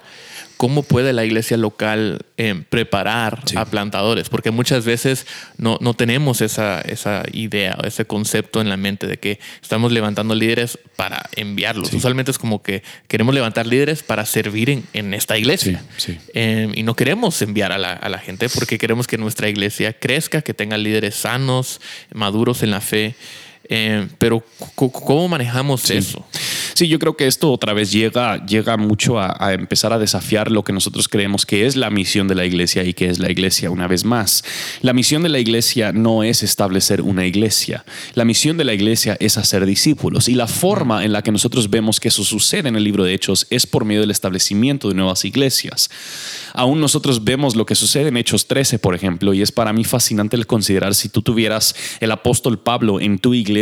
¿Cómo 0.59 0.83
puede 0.83 1.15
la 1.15 1.25
iglesia 1.25 1.57
local 1.57 2.27
eh, 2.37 2.63
preparar 2.69 3.41
Sí. 3.47 3.57
a 3.57 3.65
plantadores? 3.65 4.29
Porque 4.29 4.51
muchas 4.51 4.85
veces 4.85 5.27
no, 5.57 5.79
no 5.81 5.95
tenemos 5.95 6.43
esa, 6.43 6.83
esa 6.83 7.23
idea 7.33 7.79
o 7.83 7.87
ese 7.87 8.05
concepto 8.05 8.61
en 8.61 8.69
la 8.69 8.77
mente 8.77 9.07
de 9.07 9.17
que 9.17 9.39
estamos 9.63 9.93
levantando 9.93 10.35
líderes 10.35 10.79
para 10.97 11.31
enviarlos. 11.37 11.89
Sí. 11.89 11.97
Usualmente 11.97 12.31
es 12.33 12.39
como 12.39 12.63
que 12.63 12.83
queremos 13.07 13.35
levantar 13.35 13.67
líderes 13.67 14.03
para 14.03 14.27
servir 14.27 14.69
en, 14.69 14.85
en 14.93 15.15
esta 15.15 15.39
iglesia. 15.39 15.83
Sí. 15.97 16.19
Eh, 16.35 16.71
y 16.75 16.83
no 16.83 16.95
queremos 16.95 17.41
enviar 17.41 17.73
a 17.73 17.79
la, 17.79 17.93
a 17.93 18.09
la 18.09 18.19
gente 18.19 18.49
porque 18.49 18.77
queremos 18.79 19.07
que 19.07 19.17
nuestra 19.17 19.49
iglesia 19.49 19.93
crezca, 19.93 20.43
que 20.43 20.55
tenga 20.55 20.77
líderes 20.77 21.15
sanos, 21.15 21.81
maduros 22.13 22.63
en 22.63 22.73
la 22.73 22.81
fe. 22.81 23.15
Eh, 23.69 24.09
pero 24.19 24.43
¿cómo 24.75 25.29
manejamos 25.29 25.91
eso? 25.91 26.25
Sí, 26.75 26.89
yo 26.89 26.99
creo 26.99 27.17
que 27.17 27.27
esto 27.27 27.51
otra 27.53 27.73
vez 27.73 27.91
llega, 27.91 28.45
llega 28.47 28.77
mucho 28.77 29.19
a, 29.19 29.37
a 29.39 29.53
empezar 29.53 29.93
a 29.93 29.99
desafiar 29.99 30.51
lo 30.51 30.63
que 30.63 30.73
nosotros 30.73 31.09
creemos 31.09 31.45
que 31.45 31.67
es 31.67 31.77
la 31.77 31.91
misión 31.91 32.29
de 32.29 32.35
la 32.35 32.47
iglesia 32.47 32.85
y 32.85 32.95
que 32.95 33.11
es 33.11 33.19
la 33.19 33.31
iglesia 33.31 33.71
una 33.71 33.89
vez 33.89 34.05
más. 34.05 34.45
La 34.81 34.93
misión 34.93 35.23
de 35.23 35.29
la 35.29 35.39
iglesia 35.39 35.93
no 35.93 36.23
es 36.23 36.43
establecer 36.43 37.03
una 37.03 37.27
iglesia. 37.27 37.85
La 38.15 38.25
misión 38.25 38.57
de 38.57 38.65
la 38.65 38.75
iglesia 38.75 39.17
es 39.21 39.39
hacer 39.39 39.67
discípulos. 39.67 40.29
Y 40.29 40.35
la 40.35 40.47
forma 40.47 41.05
en 41.05 41.13
la 41.13 41.23
que 41.23 41.33
nosotros 41.33 41.71
vemos 41.71 42.01
que 42.01 42.09
eso 42.09 42.25
sucede 42.25 42.69
en 42.69 42.77
el 42.77 42.85
libro 42.85 43.05
de 43.05 43.15
Hechos 43.15 43.47
es 43.51 43.67
por 43.67 43.85
medio 43.85 44.01
del 44.01 44.11
establecimiento 44.11 44.89
de 44.89 44.95
nuevas 44.95 45.25
iglesias. 45.25 45.91
Aún 46.55 46.81
nosotros 46.81 47.25
vemos 47.25 47.57
lo 47.57 47.67
que 47.67 47.75
sucede 47.75 48.09
en 48.09 48.17
Hechos 48.17 48.47
13, 48.47 48.79
por 48.79 48.95
ejemplo, 48.95 49.35
y 49.35 49.43
es 49.43 49.53
para 49.53 49.73
mí 49.73 49.85
fascinante 49.85 50.37
el 50.37 50.47
considerar 50.47 50.95
si 50.95 51.09
tú 51.09 51.23
tuvieras 51.23 51.75
el 52.01 52.11
apóstol 52.11 52.59
Pablo 52.59 53.01
en 53.01 53.19
tu 53.19 53.35
iglesia, 53.35 53.58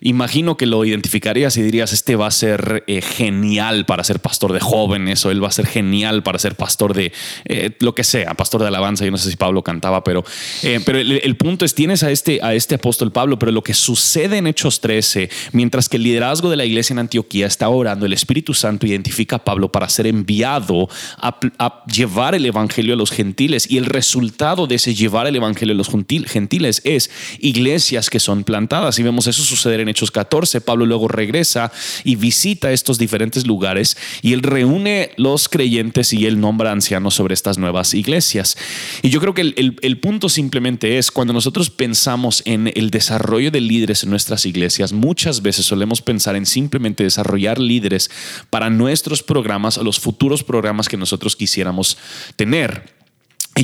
imagino 0.00 0.56
que 0.56 0.66
lo 0.66 0.84
identificarías 0.84 1.56
y 1.56 1.62
dirías, 1.62 1.92
este 1.92 2.16
va 2.16 2.26
a 2.26 2.30
ser 2.30 2.84
eh, 2.86 3.00
genial 3.02 3.86
para 3.86 4.04
ser 4.04 4.20
pastor 4.20 4.52
de 4.52 4.60
jóvenes 4.60 5.24
o 5.24 5.30
él 5.30 5.42
va 5.42 5.48
a 5.48 5.52
ser 5.52 5.66
genial 5.66 6.22
para 6.22 6.38
ser 6.38 6.54
pastor 6.54 6.94
de 6.94 7.12
eh, 7.44 7.70
lo 7.80 7.94
que 7.94 8.04
sea, 8.04 8.34
pastor 8.34 8.62
de 8.62 8.68
alabanza, 8.68 9.04
yo 9.04 9.10
no 9.10 9.18
sé 9.18 9.30
si 9.30 9.36
Pablo 9.36 9.62
cantaba, 9.62 10.04
pero, 10.04 10.24
eh, 10.62 10.80
pero 10.84 10.98
el, 10.98 11.36
punto 11.36 11.64
es, 11.64 11.74
tienes 11.74 12.02
a 12.02 12.10
este, 12.10 12.40
a 12.42 12.54
este 12.54 12.76
apóstol 12.76 13.12
Pablo, 13.12 13.38
pero 13.38 13.52
lo 13.52 13.62
que 13.62 13.74
sucede 13.74 14.38
en 14.38 14.46
Hechos 14.46 14.80
13, 14.80 15.30
mientras 15.52 15.88
que 15.88 15.96
el 15.96 16.02
liderazgo 16.02 16.50
de 16.50 16.56
la 16.56 16.64
iglesia 16.64 16.94
en 16.94 17.00
Antioquía 17.00 17.46
está 17.46 17.68
orando, 17.68 18.06
el 18.06 18.12
Espíritu 18.12 18.54
Santo 18.54 18.86
identifica 18.86 19.36
a 19.36 19.44
Pablo 19.44 19.70
para 19.70 19.88
ser 19.88 20.06
enviado 20.06 20.88
a, 21.18 21.38
llevar 21.86 22.34
el 22.34 22.46
Evangelio 22.46 22.94
a 22.94 22.96
los 22.96 23.10
gentiles 23.10 23.70
y 23.70 23.78
el 23.78 23.86
resultado 23.86 24.66
de 24.66 24.76
ese 24.76 24.94
llevar 24.94 25.26
el 25.26 25.36
Evangelio 25.36 25.74
a 25.74 25.76
los 25.76 25.90
gentil- 25.90 26.26
gentiles 26.26 26.80
es 26.84 27.10
iglesias 27.38 28.10
que 28.10 28.20
son 28.20 28.44
plantadas 28.44 28.97
y 28.98 29.02
vemos 29.02 29.26
eso 29.26 29.42
suceder 29.42 29.80
en 29.80 29.88
Hechos 29.88 30.10
14. 30.10 30.60
Pablo 30.60 30.86
luego 30.86 31.08
regresa 31.08 31.72
y 32.04 32.16
visita 32.16 32.72
estos 32.72 32.98
diferentes 32.98 33.46
lugares 33.46 33.96
y 34.22 34.32
él 34.32 34.42
reúne 34.42 35.10
los 35.16 35.48
creyentes 35.48 36.12
y 36.12 36.26
él 36.26 36.40
nombra 36.40 36.72
ancianos 36.72 37.14
sobre 37.14 37.34
estas 37.34 37.58
nuevas 37.58 37.94
iglesias. 37.94 38.56
Y 39.02 39.10
yo 39.10 39.20
creo 39.20 39.34
que 39.34 39.40
el, 39.40 39.98
punto 39.98 40.28
simplemente 40.28 40.98
es 40.98 41.10
cuando 41.10 41.32
nosotros 41.32 41.70
pensamos 41.70 42.42
en 42.44 42.72
el 42.74 42.90
desarrollo 42.90 43.50
de 43.50 43.60
líderes 43.60 44.04
en 44.04 44.10
nuestras 44.10 44.46
iglesias, 44.46 44.92
muchas 44.92 45.42
veces 45.42 45.66
solemos 45.66 46.02
pensar 46.02 46.36
en 46.36 46.46
simplemente 46.46 47.04
desarrollar 47.04 47.58
líderes 47.58 48.10
para 48.50 48.70
nuestros 48.70 49.22
programas 49.22 49.78
los 49.78 49.98
futuros 49.98 50.44
programas 50.44 50.88
que 50.88 50.96
nosotros 50.96 51.36
quisiéramos 51.36 51.96
tener. 52.36 52.97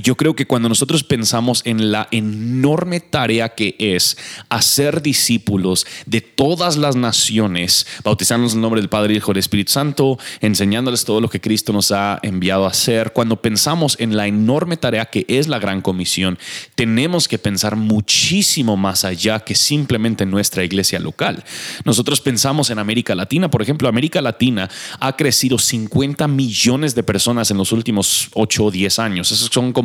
Yo 0.02 0.16
creo 0.16 0.34
que 0.34 0.46
cuando 0.46 0.68
nosotros 0.68 1.04
pensamos 1.04 1.62
en 1.64 1.92
la 1.92 2.08
enorme 2.10 2.98
tarea 2.98 3.50
que 3.50 3.76
es 3.78 4.16
hacer 4.48 5.02
discípulos 5.02 5.86
de 6.06 6.20
todas 6.20 6.76
las 6.76 6.96
naciones, 6.96 7.86
bautizándolos 8.02 8.52
en 8.52 8.58
el 8.58 8.62
nombre 8.62 8.80
del 8.80 8.88
Padre, 8.88 9.14
Hijo 9.14 9.30
y 9.30 9.34
del 9.34 9.40
Espíritu 9.40 9.72
Santo, 9.72 10.18
enseñándoles 10.40 11.04
todo 11.04 11.20
lo 11.20 11.28
que 11.28 11.40
Cristo 11.40 11.72
nos 11.72 11.92
ha 11.92 12.18
enviado 12.22 12.64
a 12.64 12.70
hacer, 12.70 13.12
cuando 13.12 13.40
pensamos 13.40 13.96
en 14.00 14.16
la 14.16 14.26
enorme 14.26 14.76
tarea 14.76 15.06
que 15.06 15.26
es 15.28 15.46
la 15.46 15.58
gran 15.58 15.80
comisión, 15.80 16.38
tenemos 16.74 17.28
que 17.28 17.38
pensar 17.38 17.76
muchísimo 17.76 18.76
más 18.76 19.04
allá 19.04 19.40
que 19.40 19.54
simplemente 19.54 20.24
en 20.24 20.30
nuestra 20.30 20.64
iglesia 20.64 20.98
local. 20.98 21.44
Nosotros 21.84 22.20
pensamos 22.20 22.70
en 22.70 22.78
América 22.78 23.14
Latina, 23.14 23.50
por 23.50 23.62
ejemplo, 23.62 23.88
América 23.88 24.20
Latina 24.20 24.68
ha 24.98 25.16
crecido 25.16 25.58
50 25.58 26.26
millones 26.26 26.94
de 26.94 27.02
personas 27.02 27.50
en 27.50 27.58
los 27.58 27.70
últimos 27.70 28.30
8 28.32 28.64
o 28.64 28.70
10 28.70 28.98
años. 28.98 29.30
Esos 29.30 29.50
son 29.52 29.72
como 29.72 29.83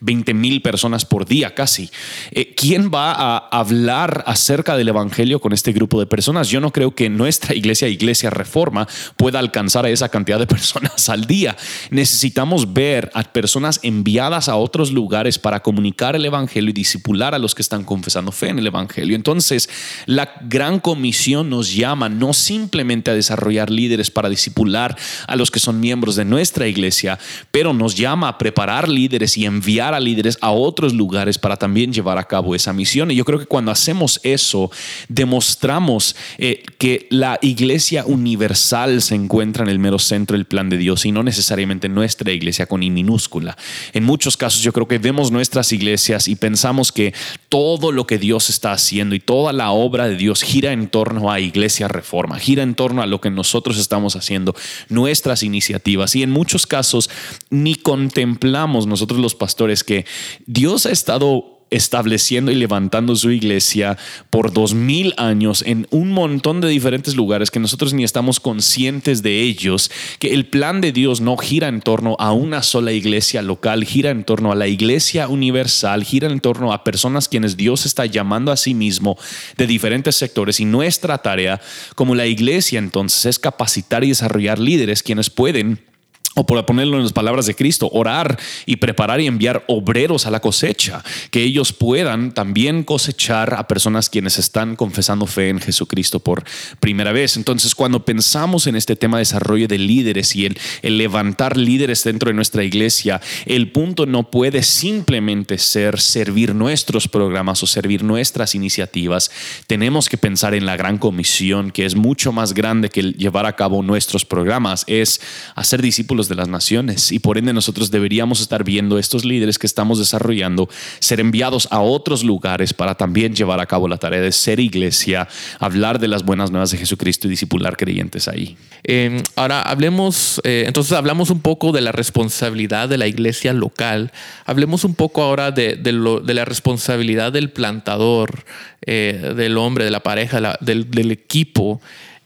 20 0.00 0.34
mil 0.34 0.62
personas 0.62 1.04
por 1.04 1.26
día 1.26 1.54
casi. 1.54 1.90
Eh, 2.30 2.54
¿Quién 2.54 2.90
va 2.92 3.12
a 3.12 3.38
hablar 3.38 4.24
acerca 4.26 4.76
del 4.76 4.88
Evangelio 4.88 5.40
con 5.40 5.52
este 5.52 5.72
grupo 5.72 5.98
de 6.00 6.06
personas? 6.06 6.48
Yo 6.48 6.60
no 6.60 6.72
creo 6.72 6.94
que 6.94 7.08
nuestra 7.08 7.54
iglesia, 7.54 7.88
Iglesia 7.88 8.30
Reforma, 8.30 8.86
pueda 9.16 9.38
alcanzar 9.38 9.84
a 9.84 9.90
esa 9.90 10.08
cantidad 10.08 10.38
de 10.38 10.46
personas 10.48 11.08
al 11.08 11.26
día. 11.26 11.56
Necesitamos 11.90 12.72
ver 12.72 13.10
a 13.14 13.22
personas 13.22 13.80
enviadas 13.82 14.48
a 14.48 14.56
otros 14.56 14.92
lugares 14.92 15.38
para 15.38 15.60
comunicar 15.60 16.16
el 16.16 16.24
Evangelio 16.24 16.70
y 16.70 16.74
disipular 16.74 17.34
a 17.34 17.38
los 17.38 17.54
que 17.54 17.62
están 17.62 17.84
confesando 17.84 18.32
fe 18.32 18.48
en 18.48 18.58
el 18.58 18.66
Evangelio. 18.66 19.16
Entonces, 19.16 19.68
la 20.06 20.32
gran 20.42 20.80
comisión 20.80 21.50
nos 21.50 21.74
llama 21.74 22.08
no 22.08 22.32
simplemente 22.32 23.10
a 23.10 23.14
desarrollar 23.14 23.70
líderes 23.70 24.10
para 24.10 24.28
disipular 24.28 24.96
a 25.26 25.36
los 25.36 25.50
que 25.50 25.60
son 25.60 25.80
miembros 25.80 26.16
de 26.16 26.24
nuestra 26.24 26.66
iglesia, 26.66 27.18
pero 27.50 27.72
nos 27.72 27.94
llama 27.94 28.28
a 28.28 28.38
preparar 28.38 28.88
líderes 28.88 29.36
y 29.36 29.39
enviar 29.44 29.94
a 29.94 30.00
líderes 30.00 30.38
a 30.40 30.50
otros 30.50 30.94
lugares 30.94 31.38
para 31.38 31.56
también 31.56 31.92
llevar 31.92 32.18
a 32.18 32.24
cabo 32.24 32.54
esa 32.54 32.72
misión. 32.72 33.10
Y 33.10 33.16
yo 33.16 33.24
creo 33.24 33.38
que 33.38 33.46
cuando 33.46 33.70
hacemos 33.70 34.20
eso, 34.22 34.70
demostramos 35.08 36.16
eh, 36.38 36.62
que 36.78 37.06
la 37.10 37.38
iglesia 37.42 38.04
universal 38.06 39.02
se 39.02 39.14
encuentra 39.14 39.64
en 39.64 39.70
el 39.70 39.78
mero 39.78 39.98
centro 39.98 40.36
del 40.36 40.46
plan 40.46 40.68
de 40.68 40.78
Dios 40.78 41.04
y 41.04 41.12
no 41.12 41.22
necesariamente 41.22 41.88
nuestra 41.88 42.32
iglesia 42.32 42.66
con 42.66 42.82
I 42.82 42.90
minúscula. 42.90 43.56
En 43.92 44.04
muchos 44.04 44.36
casos 44.36 44.62
yo 44.62 44.72
creo 44.72 44.88
que 44.88 44.98
vemos 44.98 45.30
nuestras 45.30 45.72
iglesias 45.72 46.28
y 46.28 46.36
pensamos 46.36 46.92
que 46.92 47.14
todo 47.48 47.92
lo 47.92 48.06
que 48.06 48.18
Dios 48.18 48.50
está 48.50 48.72
haciendo 48.72 49.14
y 49.14 49.20
toda 49.20 49.52
la 49.52 49.70
obra 49.70 50.08
de 50.08 50.16
Dios 50.16 50.42
gira 50.42 50.72
en 50.72 50.88
torno 50.88 51.30
a 51.30 51.40
Iglesia 51.40 51.88
Reforma, 51.88 52.38
gira 52.38 52.62
en 52.62 52.74
torno 52.74 53.02
a 53.02 53.06
lo 53.06 53.20
que 53.20 53.30
nosotros 53.30 53.78
estamos 53.78 54.16
haciendo, 54.16 54.54
nuestras 54.88 55.42
iniciativas. 55.42 56.14
Y 56.16 56.22
en 56.22 56.30
muchos 56.30 56.66
casos 56.66 57.10
ni 57.50 57.74
contemplamos 57.74 58.86
nosotros 58.86 59.18
pastores 59.34 59.84
que 59.84 60.04
Dios 60.46 60.86
ha 60.86 60.90
estado 60.90 61.60
estableciendo 61.70 62.50
y 62.50 62.56
levantando 62.56 63.16
su 63.16 63.30
iglesia 63.30 63.96
por 64.28 64.52
dos 64.52 64.74
mil 64.74 65.14
años 65.16 65.62
en 65.66 65.86
un 65.90 66.10
montón 66.10 66.60
de 66.60 66.68
diferentes 66.68 67.14
lugares 67.14 67.50
que 67.50 67.60
nosotros 67.60 67.94
ni 67.94 68.04
estamos 68.04 68.40
conscientes 68.40 69.22
de 69.22 69.40
ellos, 69.40 69.90
que 70.18 70.34
el 70.34 70.46
plan 70.46 70.80
de 70.80 70.92
Dios 70.92 71.20
no 71.20 71.36
gira 71.36 71.68
en 71.68 71.80
torno 71.80 72.16
a 72.18 72.32
una 72.32 72.62
sola 72.62 72.92
iglesia 72.92 73.40
local, 73.42 73.84
gira 73.84 74.10
en 74.10 74.24
torno 74.24 74.52
a 74.52 74.56
la 74.56 74.66
iglesia 74.66 75.28
universal, 75.28 76.04
gira 76.04 76.28
en 76.28 76.40
torno 76.40 76.72
a 76.72 76.84
personas 76.84 77.28
quienes 77.28 77.56
Dios 77.56 77.86
está 77.86 78.04
llamando 78.06 78.52
a 78.52 78.56
sí 78.56 78.74
mismo 78.74 79.16
de 79.56 79.66
diferentes 79.66 80.16
sectores. 80.16 80.60
Y 80.60 80.64
nuestra 80.64 81.18
tarea 81.18 81.60
como 81.94 82.14
la 82.14 82.26
iglesia 82.26 82.78
entonces 82.78 83.26
es 83.26 83.38
capacitar 83.38 84.02
y 84.04 84.08
desarrollar 84.08 84.58
líderes 84.58 85.02
quienes 85.02 85.30
pueden 85.30 85.89
o 86.36 86.46
por 86.46 86.64
ponerlo 86.64 86.96
en 86.96 87.02
las 87.02 87.12
palabras 87.12 87.46
de 87.46 87.56
Cristo, 87.56 87.90
orar 87.92 88.38
y 88.64 88.76
preparar 88.76 89.20
y 89.20 89.26
enviar 89.26 89.64
obreros 89.66 90.26
a 90.26 90.30
la 90.30 90.40
cosecha, 90.40 91.02
que 91.32 91.42
ellos 91.42 91.72
puedan 91.72 92.32
también 92.32 92.84
cosechar 92.84 93.54
a 93.54 93.66
personas 93.66 94.08
quienes 94.08 94.38
están 94.38 94.76
confesando 94.76 95.26
fe 95.26 95.48
en 95.48 95.58
Jesucristo 95.58 96.20
por 96.20 96.44
primera 96.78 97.10
vez. 97.10 97.36
Entonces, 97.36 97.74
cuando 97.74 98.04
pensamos 98.04 98.68
en 98.68 98.76
este 98.76 98.94
tema 98.94 99.16
de 99.16 99.22
desarrollo 99.22 99.66
de 99.66 99.78
líderes 99.78 100.36
y 100.36 100.46
el, 100.46 100.58
el 100.82 100.98
levantar 100.98 101.56
líderes 101.56 102.04
dentro 102.04 102.28
de 102.28 102.34
nuestra 102.34 102.62
iglesia, 102.62 103.20
el 103.44 103.72
punto 103.72 104.06
no 104.06 104.30
puede 104.30 104.62
simplemente 104.62 105.58
ser 105.58 105.98
servir 106.00 106.54
nuestros 106.54 107.08
programas 107.08 107.60
o 107.64 107.66
servir 107.66 108.04
nuestras 108.04 108.54
iniciativas. 108.54 109.32
Tenemos 109.66 110.08
que 110.08 110.16
pensar 110.16 110.54
en 110.54 110.64
la 110.64 110.76
gran 110.76 110.98
comisión, 110.98 111.72
que 111.72 111.86
es 111.86 111.96
mucho 111.96 112.30
más 112.30 112.54
grande 112.54 112.88
que 112.88 113.02
llevar 113.02 113.46
a 113.46 113.56
cabo 113.56 113.82
nuestros 113.82 114.24
programas, 114.24 114.84
es 114.86 115.20
hacer 115.56 115.82
discípulos 115.82 116.19
de 116.28 116.34
las 116.34 116.48
naciones 116.48 117.12
y 117.12 117.18
por 117.18 117.38
ende 117.38 117.52
nosotros 117.52 117.90
deberíamos 117.90 118.40
estar 118.40 118.64
viendo 118.64 118.98
estos 118.98 119.24
líderes 119.24 119.58
que 119.58 119.66
estamos 119.66 119.98
desarrollando 119.98 120.68
ser 120.98 121.20
enviados 121.20 121.68
a 121.70 121.80
otros 121.80 122.24
lugares 122.24 122.74
para 122.74 122.94
también 122.94 123.34
llevar 123.34 123.60
a 123.60 123.66
cabo 123.66 123.88
la 123.88 123.96
tarea 123.96 124.20
de 124.20 124.32
ser 124.32 124.60
iglesia, 124.60 125.28
hablar 125.58 125.98
de 125.98 126.08
las 126.08 126.24
buenas 126.24 126.50
nuevas 126.50 126.70
de 126.70 126.78
Jesucristo 126.78 127.26
y 127.26 127.30
discipular 127.30 127.76
creyentes 127.76 128.28
ahí. 128.28 128.56
Eh, 128.84 129.22
ahora 129.36 129.62
hablemos, 129.62 130.40
eh, 130.44 130.64
entonces 130.66 130.92
hablamos 130.92 131.30
un 131.30 131.40
poco 131.40 131.72
de 131.72 131.80
la 131.80 131.92
responsabilidad 131.92 132.88
de 132.88 132.98
la 132.98 133.06
iglesia 133.06 133.52
local, 133.52 134.12
hablemos 134.44 134.84
un 134.84 134.94
poco 134.94 135.22
ahora 135.22 135.50
de, 135.50 135.76
de, 135.76 135.92
lo, 135.92 136.20
de 136.20 136.34
la 136.34 136.44
responsabilidad 136.44 137.32
del 137.32 137.50
plantador, 137.50 138.44
eh, 138.86 139.34
del 139.36 139.58
hombre, 139.58 139.84
de 139.84 139.90
la 139.90 140.00
pareja, 140.00 140.56
del, 140.60 140.90
del, 140.90 141.10
equipo. 141.10 141.80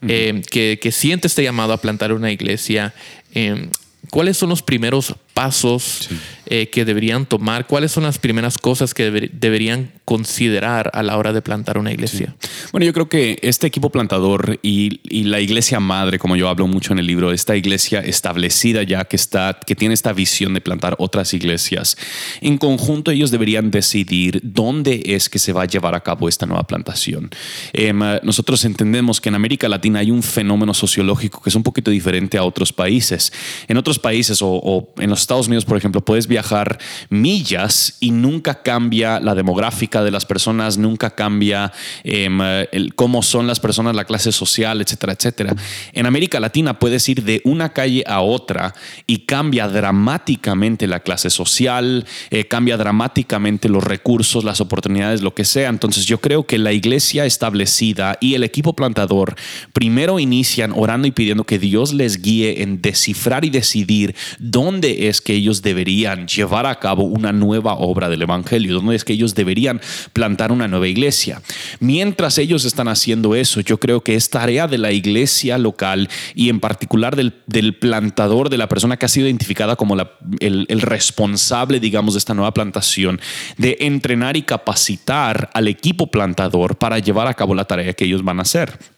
Eh, 0.07 0.43
que, 0.51 0.77
que, 0.79 0.91
siente 0.91 1.27
este 1.27 1.41
llamado 1.41 1.73
a 1.73 1.77
plantar 1.77 2.13
una 2.13 2.31
iglesia. 2.31 2.93
Eh, 3.33 3.69
¿Cuáles 4.15 4.37
son 4.37 4.47
los 4.47 4.61
primeros 4.61 5.13
pasos 5.35 6.07
sí. 6.07 6.17
eh, 6.45 6.69
que 6.69 6.85
deberían 6.85 7.25
tomar? 7.25 7.67
¿Cuáles 7.67 7.91
son 7.91 8.03
las 8.03 8.17
primeras 8.17 8.57
cosas 8.57 8.93
que 8.93 9.03
deber, 9.03 9.31
deberían 9.31 9.91
considerar 10.05 10.89
a 10.93 11.03
la 11.03 11.17
hora 11.17 11.33
de 11.33 11.41
plantar 11.41 11.77
una 11.77 11.91
iglesia? 11.91 12.33
Sí. 12.39 12.49
Bueno, 12.71 12.85
yo 12.85 12.93
creo 12.93 13.09
que 13.09 13.37
este 13.41 13.67
equipo 13.67 13.89
plantador 13.89 14.59
y, 14.63 15.01
y, 15.03 15.25
la 15.25 15.41
iglesia 15.41 15.79
madre, 15.81 16.19
como 16.19 16.37
yo 16.37 16.47
hablo 16.47 16.67
mucho 16.67 16.93
en 16.93 16.99
el 16.99 17.07
libro, 17.07 17.33
esta 17.33 17.57
iglesia 17.57 17.99
establecida 17.99 18.81
ya 18.83 19.03
que 19.03 19.17
está, 19.17 19.59
que 19.65 19.75
tiene 19.75 19.93
esta 19.93 20.13
visión 20.13 20.53
de 20.53 20.61
plantar 20.61 20.95
otras 20.99 21.33
iglesias, 21.33 21.97
en 22.39 22.57
conjunto 22.57 23.11
ellos 23.11 23.29
deberían 23.29 23.71
decidir 23.71 24.39
dónde 24.41 25.03
es 25.05 25.27
que 25.27 25.37
se 25.37 25.51
va 25.51 25.63
a 25.63 25.65
llevar 25.65 25.95
a 25.95 26.01
cabo 26.01 26.29
esta 26.29 26.45
nueva 26.45 26.63
plantación. 26.65 27.29
Eh, 27.73 27.93
nosotros 28.23 28.63
entendemos 28.63 29.19
que 29.19 29.27
en 29.27 29.35
América 29.35 29.67
Latina 29.67 29.99
hay 29.99 30.11
un 30.11 30.23
fenómeno 30.23 30.73
sociológico 30.73 31.41
que 31.41 31.49
es 31.49 31.55
un 31.55 31.63
poquito 31.63 31.91
diferente 31.91 32.37
a 32.37 32.43
otros 32.43 32.71
países. 32.71 33.33
En 33.67 33.75
otros 33.75 33.99
países 33.99 34.41
o, 34.41 34.47
o 34.47 34.93
en 34.99 35.09
los 35.09 35.24
Estados 35.25 35.47
Unidos, 35.47 35.65
por 35.65 35.77
ejemplo, 35.77 36.01
puedes 36.01 36.27
viajar 36.27 36.77
millas 37.09 37.97
y 37.99 38.11
nunca 38.11 38.61
cambia 38.61 39.19
la 39.19 39.33
demográfica 39.33 40.03
de 40.03 40.11
las 40.11 40.25
personas, 40.25 40.77
nunca 40.77 41.09
cambia 41.09 41.73
eh, 42.03 42.67
el, 42.71 42.93
cómo 42.93 43.23
son 43.23 43.47
las 43.47 43.59
personas, 43.59 43.95
la 43.95 44.05
clase 44.05 44.31
social, 44.31 44.81
etcétera, 44.81 45.13
etcétera. 45.13 45.55
En 45.93 46.05
América 46.05 46.39
Latina 46.39 46.77
puedes 46.77 47.09
ir 47.09 47.23
de 47.23 47.41
una 47.43 47.73
calle 47.73 48.03
a 48.05 48.21
otra 48.21 48.75
y 49.07 49.25
cambia 49.25 49.67
dramáticamente 49.67 50.85
la 50.87 50.99
clase 50.99 51.29
social, 51.29 52.05
eh, 52.29 52.45
cambia 52.47 52.77
dramáticamente 52.77 53.67
los 53.67 53.83
recursos, 53.83 54.43
las 54.43 54.61
oportunidades, 54.61 55.21
lo 55.21 55.33
que 55.33 55.43
sea. 55.43 55.69
Entonces 55.69 56.05
yo 56.05 56.21
creo 56.21 56.45
que 56.45 56.59
la 56.59 56.71
iglesia 56.71 57.25
establecida 57.25 58.17
y 58.21 58.35
el 58.35 58.43
equipo 58.43 58.73
plantador 58.73 59.35
primero 59.73 60.19
inician 60.19 60.71
orando 60.75 61.07
y 61.07 61.11
pidiendo 61.11 61.45
que 61.45 61.57
Dios 61.57 61.93
les 61.93 62.21
guíe 62.21 62.61
en 62.61 62.81
descifrar 62.81 63.43
y 63.43 63.49
decidir 63.49 64.15
dónde 64.37 65.07
es 65.07 65.14
que 65.21 65.33
ellos 65.33 65.61
deberían 65.61 66.27
llevar 66.27 66.65
a 66.65 66.79
cabo 66.79 67.03
una 67.03 67.31
nueva 67.31 67.73
obra 67.75 68.09
del 68.09 68.21
Evangelio, 68.21 68.75
dónde 68.75 68.95
es 68.95 69.03
que 69.03 69.13
ellos 69.13 69.35
deberían 69.35 69.81
plantar 70.13 70.51
una 70.51 70.67
nueva 70.67 70.87
iglesia. 70.87 71.41
Mientras 71.79 72.37
ellos 72.37 72.65
están 72.65 72.87
haciendo 72.87 73.35
eso, 73.35 73.61
yo 73.61 73.79
creo 73.79 74.01
que 74.01 74.15
es 74.15 74.29
tarea 74.29 74.67
de 74.67 74.77
la 74.77 74.91
iglesia 74.91 75.57
local 75.57 76.09
y 76.33 76.49
en 76.49 76.59
particular 76.59 77.15
del, 77.15 77.33
del 77.47 77.75
plantador, 77.75 78.49
de 78.49 78.57
la 78.57 78.69
persona 78.69 78.97
que 78.97 79.05
ha 79.05 79.09
sido 79.09 79.27
identificada 79.27 79.75
como 79.75 79.95
el 80.39 80.81
responsable, 80.81 81.79
digamos, 81.79 82.13
de 82.13 82.19
esta 82.19 82.33
nueva 82.33 82.53
plantación, 82.53 83.19
de 83.57 83.77
entrenar 83.81 84.37
y 84.37 84.43
capacitar 84.43 85.49
al 85.53 85.67
equipo 85.67 86.07
plantador 86.07 86.77
para 86.77 86.99
llevar 86.99 87.27
a 87.27 87.33
cabo 87.33 87.55
la 87.55 87.65
tarea 87.65 87.93
que 87.93 88.05
ellos 88.05 88.23
van 88.23 88.39
a 88.39 88.43
hacer. 88.43 88.94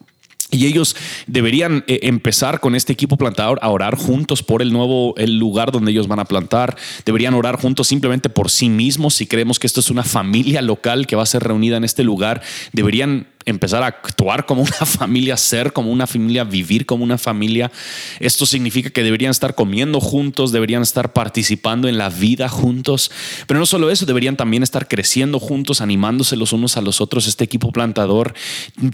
Y 0.49 0.65
ellos 0.65 0.95
deberían 1.27 1.83
eh, 1.87 1.99
empezar 2.03 2.61
con 2.61 2.73
este 2.73 2.93
equipo 2.93 3.17
plantador 3.17 3.59
a 3.61 3.69
orar 3.69 3.97
juntos 3.97 4.43
por 4.43 4.61
el 4.61 4.71
nuevo 4.71 5.13
el 5.17 5.37
lugar 5.37 5.71
donde 5.73 5.91
ellos 5.91 6.07
van 6.07 6.19
a 6.19 6.25
plantar. 6.25 6.77
Deberían 7.05 7.33
orar 7.33 7.59
juntos 7.59 7.87
simplemente 7.87 8.29
por 8.29 8.49
sí 8.49 8.69
mismos. 8.69 9.15
Si 9.15 9.27
creemos 9.27 9.59
que 9.59 9.67
esto 9.67 9.81
es 9.81 9.89
una 9.89 10.03
familia 10.03 10.61
local 10.61 11.05
que 11.05 11.17
va 11.17 11.23
a 11.23 11.27
ser 11.27 11.43
reunida 11.43 11.75
en 11.75 11.83
este 11.83 12.03
lugar, 12.03 12.41
deberían 12.71 13.27
empezar 13.47 13.81
a 13.81 13.87
actuar 13.87 14.45
como 14.45 14.61
una 14.61 14.71
familia, 14.85 15.37
ser 15.37 15.73
como 15.73 15.91
una 15.91 16.05
familia, 16.05 16.43
vivir 16.43 16.85
como 16.85 17.03
una 17.03 17.17
familia. 17.17 17.71
Esto 18.19 18.45
significa 18.45 18.89
que 18.89 19.03
deberían 19.03 19.31
estar 19.31 19.55
comiendo 19.55 19.99
juntos, 19.99 20.51
deberían 20.51 20.83
estar 20.83 21.13
participando 21.13 21.87
en 21.87 21.97
la 21.97 22.09
vida 22.09 22.49
juntos. 22.49 23.09
Pero 23.47 23.59
no 23.59 23.65
solo 23.65 23.89
eso, 23.89 24.05
deberían 24.05 24.35
también 24.35 24.63
estar 24.63 24.87
creciendo 24.87 25.39
juntos, 25.39 25.81
animándose 25.81 26.35
los 26.35 26.51
unos 26.53 26.75
a 26.77 26.81
los 26.81 26.99
otros. 26.99 27.25
Este 27.25 27.45
equipo 27.45 27.71
plantador, 27.71 28.33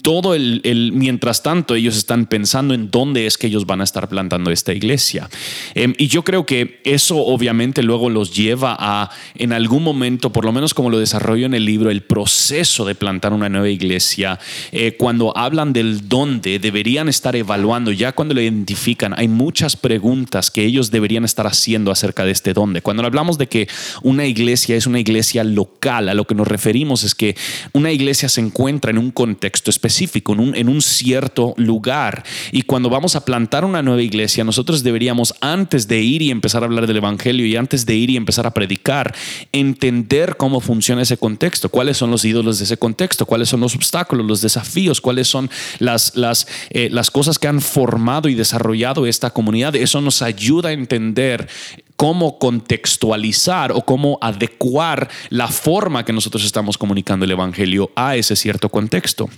todo 0.03 0.35
el, 0.35 0.91
mientras 0.93 1.41
tanto, 1.41 1.73
ellos 1.73 1.97
están 1.97 2.27
pensando 2.27 2.75
en 2.75 2.91
dónde 2.91 3.25
es 3.25 3.37
que 3.37 3.47
ellos 3.47 3.65
van 3.65 3.81
a 3.81 3.83
estar 3.83 4.07
plantando 4.07 4.51
esta 4.51 4.71
iglesia. 4.71 5.29
Eh, 5.73 5.93
y 5.97 6.07
yo 6.07 6.23
creo 6.23 6.45
que 6.45 6.79
eso 6.83 7.17
obviamente 7.17 7.81
luego 7.81 8.11
los 8.11 8.35
lleva 8.35 8.77
a, 8.79 9.09
en 9.33 9.51
algún 9.51 9.81
momento, 9.81 10.31
por 10.31 10.45
lo 10.45 10.51
menos 10.51 10.75
como 10.75 10.91
lo 10.91 10.99
desarrollo 10.99 11.47
en 11.47 11.55
el 11.55 11.65
libro, 11.65 11.89
el 11.89 12.03
proceso 12.03 12.85
de 12.85 12.93
plantar 12.93 13.33
una 13.33 13.49
nueva 13.49 13.69
iglesia 13.69 14.39
eh, 14.71 14.95
cuando 14.97 15.35
hablan 15.37 15.73
del 15.73 16.07
dónde, 16.09 16.59
deberían 16.59 17.09
estar 17.09 17.35
evaluando, 17.35 17.91
ya 17.91 18.11
cuando 18.11 18.33
lo 18.33 18.41
identifican, 18.41 19.13
hay 19.17 19.27
muchas 19.27 19.75
preguntas 19.75 20.51
que 20.51 20.63
ellos 20.63 20.91
deberían 20.91 21.25
estar 21.25 21.47
haciendo 21.47 21.91
acerca 21.91 22.25
de 22.25 22.31
este 22.31 22.53
dónde. 22.53 22.81
Cuando 22.81 23.05
hablamos 23.05 23.37
de 23.37 23.47
que 23.47 23.67
una 24.01 24.25
iglesia 24.25 24.75
es 24.75 24.87
una 24.87 24.99
iglesia 24.99 25.43
local, 25.43 26.09
a 26.09 26.13
lo 26.13 26.25
que 26.25 26.35
nos 26.35 26.47
referimos 26.47 27.03
es 27.03 27.15
que 27.15 27.35
una 27.73 27.91
iglesia 27.91 28.29
se 28.29 28.41
encuentra 28.41 28.91
en 28.91 28.97
un 28.97 29.11
contexto 29.11 29.69
específico, 29.69 30.33
en 30.33 30.39
un, 30.39 30.55
en 30.55 30.69
un 30.69 30.81
cierto 30.81 31.53
lugar. 31.57 32.23
Y 32.51 32.63
cuando 32.63 32.89
vamos 32.89 33.15
a 33.15 33.25
plantar 33.25 33.65
una 33.65 33.81
nueva 33.81 34.01
iglesia, 34.01 34.43
nosotros 34.43 34.83
deberíamos, 34.83 35.33
antes 35.41 35.87
de 35.87 36.01
ir 36.01 36.21
y 36.21 36.31
empezar 36.31 36.63
a 36.63 36.65
hablar 36.65 36.87
del 36.87 36.97
Evangelio 36.97 37.45
y 37.45 37.55
antes 37.55 37.85
de 37.85 37.95
ir 37.95 38.09
y 38.09 38.17
empezar 38.17 38.47
a 38.47 38.51
predicar, 38.51 39.13
entender 39.51 40.37
cómo 40.37 40.59
funciona 40.59 41.01
ese 41.01 41.17
contexto, 41.17 41.69
cuáles 41.69 41.97
son 41.97 42.11
los 42.11 42.25
ídolos 42.25 42.59
de 42.59 42.65
ese 42.65 42.77
contexto, 42.77 43.25
cuáles 43.25 43.49
son 43.49 43.61
los 43.61 43.75
obstáculos, 43.75 44.25
los 44.33 44.41
desafíos, 44.41 44.99
cuáles 44.99 45.27
son 45.27 45.49
las, 45.79 46.15
las, 46.15 46.47
eh, 46.71 46.89
las 46.91 47.11
cosas 47.11 47.37
que 47.37 47.47
han 47.47 47.61
formado 47.61 48.29
y 48.29 48.35
desarrollado 48.35 49.05
esta 49.05 49.29
comunidad. 49.29 49.75
Eso 49.75 50.01
nos 50.01 50.21
ayuda 50.21 50.69
a 50.69 50.71
entender 50.73 51.47
cómo 51.95 52.39
contextualizar 52.39 53.71
o 53.71 53.83
cómo 53.83 54.17
adecuar 54.21 55.09
la 55.29 55.47
forma 55.47 56.03
que 56.03 56.13
nosotros 56.13 56.43
estamos 56.43 56.77
comunicando 56.77 57.25
el 57.25 57.31
Evangelio 57.31 57.91
a 57.95 58.15
ese 58.15 58.35
cierto 58.35 58.69
contexto. 58.69 59.29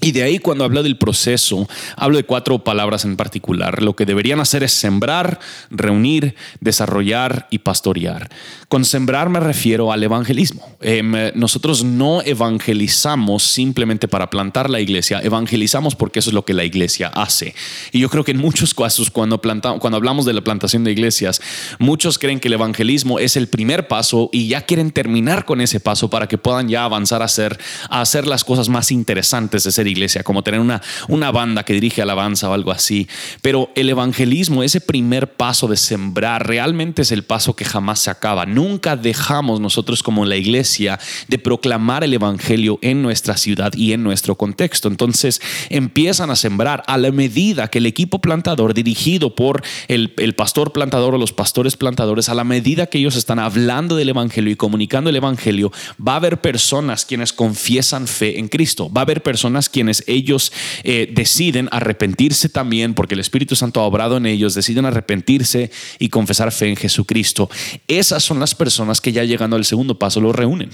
Y 0.00 0.12
de 0.12 0.22
ahí 0.22 0.38
cuando 0.38 0.64
hablo 0.64 0.84
del 0.84 0.96
proceso, 0.96 1.68
hablo 1.96 2.18
de 2.18 2.24
cuatro 2.24 2.62
palabras 2.62 3.04
en 3.04 3.16
particular. 3.16 3.82
Lo 3.82 3.96
que 3.96 4.06
deberían 4.06 4.38
hacer 4.38 4.62
es 4.62 4.72
sembrar, 4.72 5.40
reunir, 5.70 6.36
desarrollar 6.60 7.48
y 7.50 7.58
pastorear. 7.58 8.30
Con 8.68 8.84
sembrar 8.84 9.28
me 9.28 9.40
refiero 9.40 9.90
al 9.90 10.02
evangelismo. 10.04 10.76
Eh, 10.80 11.32
nosotros 11.34 11.82
no 11.82 12.22
evangelizamos 12.22 13.42
simplemente 13.42 14.06
para 14.06 14.30
plantar 14.30 14.70
la 14.70 14.78
iglesia, 14.78 15.20
evangelizamos 15.20 15.96
porque 15.96 16.20
eso 16.20 16.30
es 16.30 16.34
lo 16.34 16.44
que 16.44 16.54
la 16.54 16.64
iglesia 16.64 17.08
hace. 17.08 17.56
Y 17.90 17.98
yo 17.98 18.08
creo 18.08 18.22
que 18.22 18.30
en 18.30 18.38
muchos 18.38 18.74
casos 18.74 19.10
cuando, 19.10 19.40
plantamos, 19.40 19.80
cuando 19.80 19.96
hablamos 19.96 20.24
de 20.26 20.32
la 20.32 20.42
plantación 20.42 20.84
de 20.84 20.92
iglesias, 20.92 21.40
muchos 21.80 22.18
creen 22.18 22.38
que 22.38 22.46
el 22.46 22.54
evangelismo 22.54 23.18
es 23.18 23.36
el 23.36 23.48
primer 23.48 23.88
paso 23.88 24.30
y 24.32 24.46
ya 24.46 24.60
quieren 24.60 24.92
terminar 24.92 25.44
con 25.44 25.60
ese 25.60 25.80
paso 25.80 26.08
para 26.08 26.28
que 26.28 26.38
puedan 26.38 26.68
ya 26.68 26.84
avanzar 26.84 27.22
a 27.22 27.24
hacer, 27.24 27.58
a 27.90 28.00
hacer 28.00 28.28
las 28.28 28.44
cosas 28.44 28.68
más 28.68 28.92
interesantes 28.92 29.64
de 29.64 29.72
ser 29.72 29.87
iglesia, 29.88 30.22
como 30.22 30.42
tener 30.42 30.60
una, 30.60 30.82
una 31.08 31.30
banda 31.30 31.64
que 31.64 31.72
dirige 31.72 32.02
alabanza 32.02 32.48
o 32.48 32.52
algo 32.52 32.70
así. 32.70 33.08
Pero 33.42 33.70
el 33.74 33.88
evangelismo, 33.88 34.62
ese 34.62 34.80
primer 34.80 35.34
paso 35.34 35.68
de 35.68 35.76
sembrar, 35.76 36.46
realmente 36.46 37.02
es 37.02 37.12
el 37.12 37.24
paso 37.24 37.54
que 37.54 37.64
jamás 37.64 38.00
se 38.00 38.10
acaba. 38.10 38.46
Nunca 38.46 38.96
dejamos 38.96 39.60
nosotros 39.60 40.02
como 40.02 40.24
la 40.24 40.36
iglesia 40.36 40.98
de 41.28 41.38
proclamar 41.38 42.04
el 42.04 42.14
evangelio 42.14 42.78
en 42.82 43.02
nuestra 43.02 43.36
ciudad 43.36 43.72
y 43.74 43.92
en 43.92 44.02
nuestro 44.02 44.36
contexto. 44.36 44.88
Entonces 44.88 45.40
empiezan 45.70 46.30
a 46.30 46.36
sembrar 46.36 46.82
a 46.86 46.98
la 46.98 47.10
medida 47.10 47.68
que 47.68 47.78
el 47.78 47.86
equipo 47.86 48.20
plantador 48.20 48.74
dirigido 48.74 49.34
por 49.34 49.62
el, 49.88 50.14
el 50.18 50.34
pastor 50.34 50.72
plantador 50.72 51.14
o 51.14 51.18
los 51.18 51.32
pastores 51.32 51.76
plantadores, 51.76 52.28
a 52.28 52.34
la 52.34 52.44
medida 52.44 52.86
que 52.86 52.98
ellos 52.98 53.16
están 53.16 53.38
hablando 53.38 53.96
del 53.96 54.10
evangelio 54.10 54.52
y 54.52 54.56
comunicando 54.56 55.10
el 55.10 55.16
evangelio, 55.16 55.72
va 56.06 56.14
a 56.14 56.16
haber 56.16 56.40
personas 56.40 57.04
quienes 57.04 57.32
confiesan 57.32 58.06
fe 58.06 58.38
en 58.38 58.48
Cristo. 58.48 58.90
Va 58.90 59.02
a 59.02 59.04
haber 59.04 59.22
personas 59.22 59.68
quienes 59.68 59.77
ellos 60.06 60.52
eh, 60.84 61.10
deciden 61.12 61.68
arrepentirse 61.72 62.48
también 62.48 62.94
porque 62.94 63.14
el 63.14 63.20
Espíritu 63.20 63.56
Santo 63.56 63.80
ha 63.80 63.84
obrado 63.84 64.16
en 64.16 64.26
ellos, 64.26 64.54
deciden 64.54 64.86
arrepentirse 64.86 65.70
y 65.98 66.08
confesar 66.08 66.52
fe 66.52 66.68
en 66.68 66.76
Jesucristo. 66.76 67.50
Esas 67.86 68.24
son 68.24 68.40
las 68.40 68.54
personas 68.54 69.00
que 69.00 69.12
ya 69.12 69.24
llegando 69.24 69.56
al 69.56 69.64
segundo 69.64 69.98
paso 69.98 70.20
los 70.20 70.34
reúnen. 70.34 70.70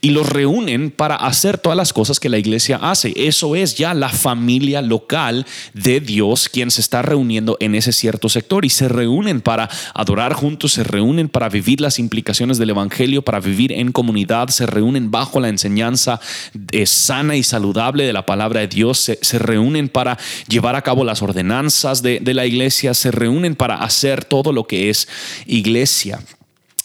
Y 0.00 0.10
los 0.10 0.28
reúnen 0.28 0.90
para 0.90 1.16
hacer 1.16 1.58
todas 1.58 1.76
las 1.76 1.92
cosas 1.92 2.20
que 2.20 2.28
la 2.28 2.38
iglesia 2.38 2.78
hace. 2.82 3.12
Eso 3.16 3.56
es 3.56 3.76
ya 3.76 3.94
la 3.94 4.08
familia 4.08 4.82
local 4.82 5.46
de 5.74 6.00
Dios 6.00 6.48
quien 6.48 6.70
se 6.70 6.80
está 6.80 7.02
reuniendo 7.02 7.56
en 7.60 7.74
ese 7.74 7.92
cierto 7.92 8.28
sector 8.28 8.64
y 8.64 8.70
se 8.70 8.88
reúnen 8.88 9.40
para 9.40 9.68
adorar 9.94 10.32
juntos, 10.32 10.72
se 10.72 10.84
reúnen 10.84 11.28
para 11.28 11.48
vivir 11.48 11.80
las 11.80 11.98
implicaciones 11.98 12.58
del 12.58 12.70
Evangelio, 12.70 13.22
para 13.22 13.40
vivir 13.40 13.72
en 13.72 13.92
comunidad, 13.92 14.48
se 14.48 14.66
reúnen 14.66 15.10
bajo 15.10 15.40
la 15.40 15.48
enseñanza 15.48 16.20
eh, 16.72 16.86
sana 16.86 17.36
y 17.36 17.42
saludable 17.42 18.04
de 18.04 18.12
la 18.12 18.26
palabra 18.26 18.37
de 18.60 18.68
Dios, 18.68 18.98
se, 18.98 19.38
reúnen 19.38 19.88
para 19.88 20.18
llevar 20.48 20.76
a 20.76 20.82
cabo 20.82 21.04
las 21.04 21.22
ordenanzas 21.22 22.02
de, 22.02 22.20
de 22.20 22.34
la 22.34 22.46
iglesia, 22.46 22.94
se 22.94 23.10
reúnen 23.10 23.54
para 23.54 23.76
hacer 23.76 24.24
todo 24.24 24.52
lo 24.52 24.66
que 24.66 24.90
es 24.90 25.08
iglesia. 25.46 26.20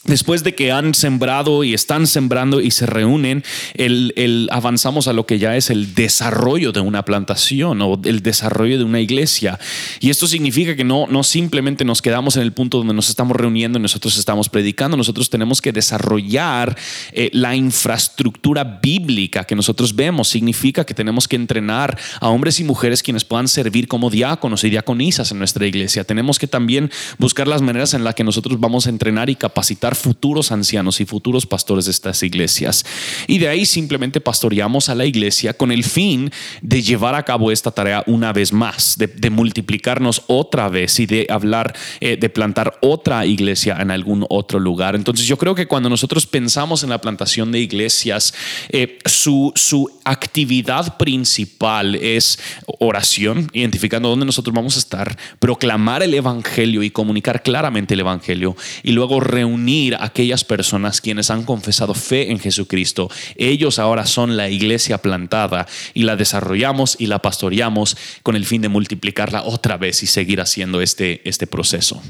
Después 0.06 0.44
de 0.44 0.54
que 0.54 0.70
han 0.74 0.94
sembrado 0.94 1.64
y 1.64 1.74
están 1.74 2.08
sembrando 2.08 2.60
y 2.60 2.72
se 2.72 2.86
reúnen, 2.86 3.42
el, 3.74 4.50
avanzamos 4.52 5.08
a 5.08 5.14
lo 5.14 5.26
que 5.26 5.40
ya 5.40 5.56
es 5.56 5.70
el 5.70 5.96
desarrollo 5.96 6.74
de 6.74 6.82
una 6.82 7.06
plantación 7.06 7.82
o 7.82 7.98
el 8.04 8.22
desarrollo 8.22 8.78
de 8.78 8.84
una 8.84 9.00
iglesia. 9.00 9.58
Y 10.02 10.10
esto 10.10 10.28
significa 10.28 10.76
que 10.76 10.84
no, 10.84 11.08
no 11.08 11.24
simplemente 11.24 11.86
nos 11.86 12.02
quedamos 12.02 12.36
en 12.36 12.42
el 12.42 12.52
punto 12.52 12.80
donde 12.80 12.94
nos 12.94 13.08
estamos 13.08 13.38
reuniendo 13.38 13.80
y 13.80 13.82
nosotros 13.82 14.18
estamos 14.18 14.50
predicando, 14.50 14.98
nosotros 14.98 15.30
tenemos 15.30 15.62
que 15.62 15.72
desarrollar 15.72 16.78
eh, 17.14 17.30
la 17.32 17.56
infraestructura 17.56 18.66
bíblica 18.66 19.46
que 19.46 19.56
nosotros 19.56 19.96
vemos. 19.96 20.28
Significa 20.28 20.86
que 20.86 20.94
tenemos 20.94 21.30
que 21.30 21.38
entrenar 21.38 21.98
a 22.20 22.28
hombres 22.28 22.60
y 22.60 22.66
mujeres 22.66 23.02
quienes 23.04 23.24
puedan 23.24 23.48
servir 23.48 23.88
como 23.88 24.10
diáconos 24.10 24.66
y 24.66 24.70
diaconisas 24.70 25.32
en 25.32 25.40
nuestra 25.40 25.66
iglesia. 25.66 26.04
Tenemos 26.04 26.40
que 26.40 26.48
también 26.48 26.92
buscar 27.20 27.48
las 27.48 27.62
maneras 27.62 27.94
en 27.94 28.04
las 28.04 28.16
que 28.16 28.26
nosotros 28.26 28.60
vamos 28.60 28.86
a 28.86 28.90
entrenar 28.90 29.30
y 29.30 29.38
capacitar 29.38 29.93
futuros 29.96 30.52
ancianos 30.52 31.02
y 31.02 31.06
futuros 31.06 31.46
pastores 31.46 31.86
de 31.86 31.92
estas 31.92 32.24
iglesias. 32.24 32.86
Y 33.28 33.38
de 33.38 33.48
ahí 33.48 33.66
simplemente 33.66 34.22
pastoreamos 34.22 34.90
a 34.90 34.96
la 34.96 35.06
iglesia 35.06 35.54
con 35.54 35.72
el 35.72 35.84
fin 35.84 36.32
de 36.62 36.82
llevar 36.82 37.16
a 37.16 37.24
cabo 37.24 37.52
esta 37.52 37.72
tarea 37.72 38.04
una 38.08 38.34
vez 38.34 38.54
más, 38.54 38.98
de, 38.98 39.30
multiplicarnos 39.30 40.24
otra 40.28 40.70
vez 40.70 41.00
y 41.00 41.06
de 41.06 41.26
hablar, 41.30 41.76
eh, 42.00 42.18
de 42.18 42.30
plantar 42.30 42.78
otra 42.82 43.26
iglesia 43.26 43.78
en 43.80 43.92
algún 43.92 44.26
otro 44.30 44.60
lugar. 44.60 44.96
Entonces 44.96 45.26
yo 45.26 45.38
creo 45.38 45.56
que 45.56 45.68
cuando 45.68 45.90
nosotros 45.90 46.26
pensamos 46.26 46.84
en 46.84 46.90
la 46.90 47.02
plantación 47.02 47.52
de 47.52 47.60
iglesias, 47.60 48.34
eh, 48.70 49.00
su, 49.06 49.52
su 49.56 49.90
actividad 50.04 50.98
principal 50.98 51.96
es 51.96 52.40
oración, 52.80 53.50
identificando 53.54 54.10
dónde 54.10 54.26
nosotros 54.26 54.54
vamos 54.54 54.76
a 54.76 54.80
estar, 54.80 55.18
proclamar 55.40 56.04
el 56.04 56.14
Evangelio 56.14 56.84
y 56.84 56.90
comunicar 56.90 57.44
claramente 57.44 57.94
el 57.94 58.02
Evangelio 58.02 58.56
y 58.84 58.92
luego 58.92 59.20
reunir 59.20 59.83
aquellas 60.00 60.44
personas 60.44 61.02
quienes 61.02 61.30
han 61.30 61.44
confesado 61.44 61.94
fe 61.94 62.32
en 62.32 62.40
Jesucristo. 62.40 63.10
Ellos 63.36 63.80
ahora 63.80 64.06
son 64.06 64.38
la 64.38 64.50
iglesia 64.50 64.98
plantada 65.00 65.68
y 65.94 66.04
la 66.04 66.16
desarrollamos 66.16 66.96
y 67.00 67.08
la 67.08 67.20
pastoreamos 67.20 67.98
con 68.24 68.36
el 68.36 68.46
fin 68.46 68.62
de 68.62 68.70
multiplicarla 68.70 69.44
otra 69.44 69.78
vez 69.78 70.04
y 70.04 70.08
seguir 70.08 70.42
haciendo 70.42 70.82
este, 70.82 71.28
este 71.28 71.48
proceso. 71.48 72.02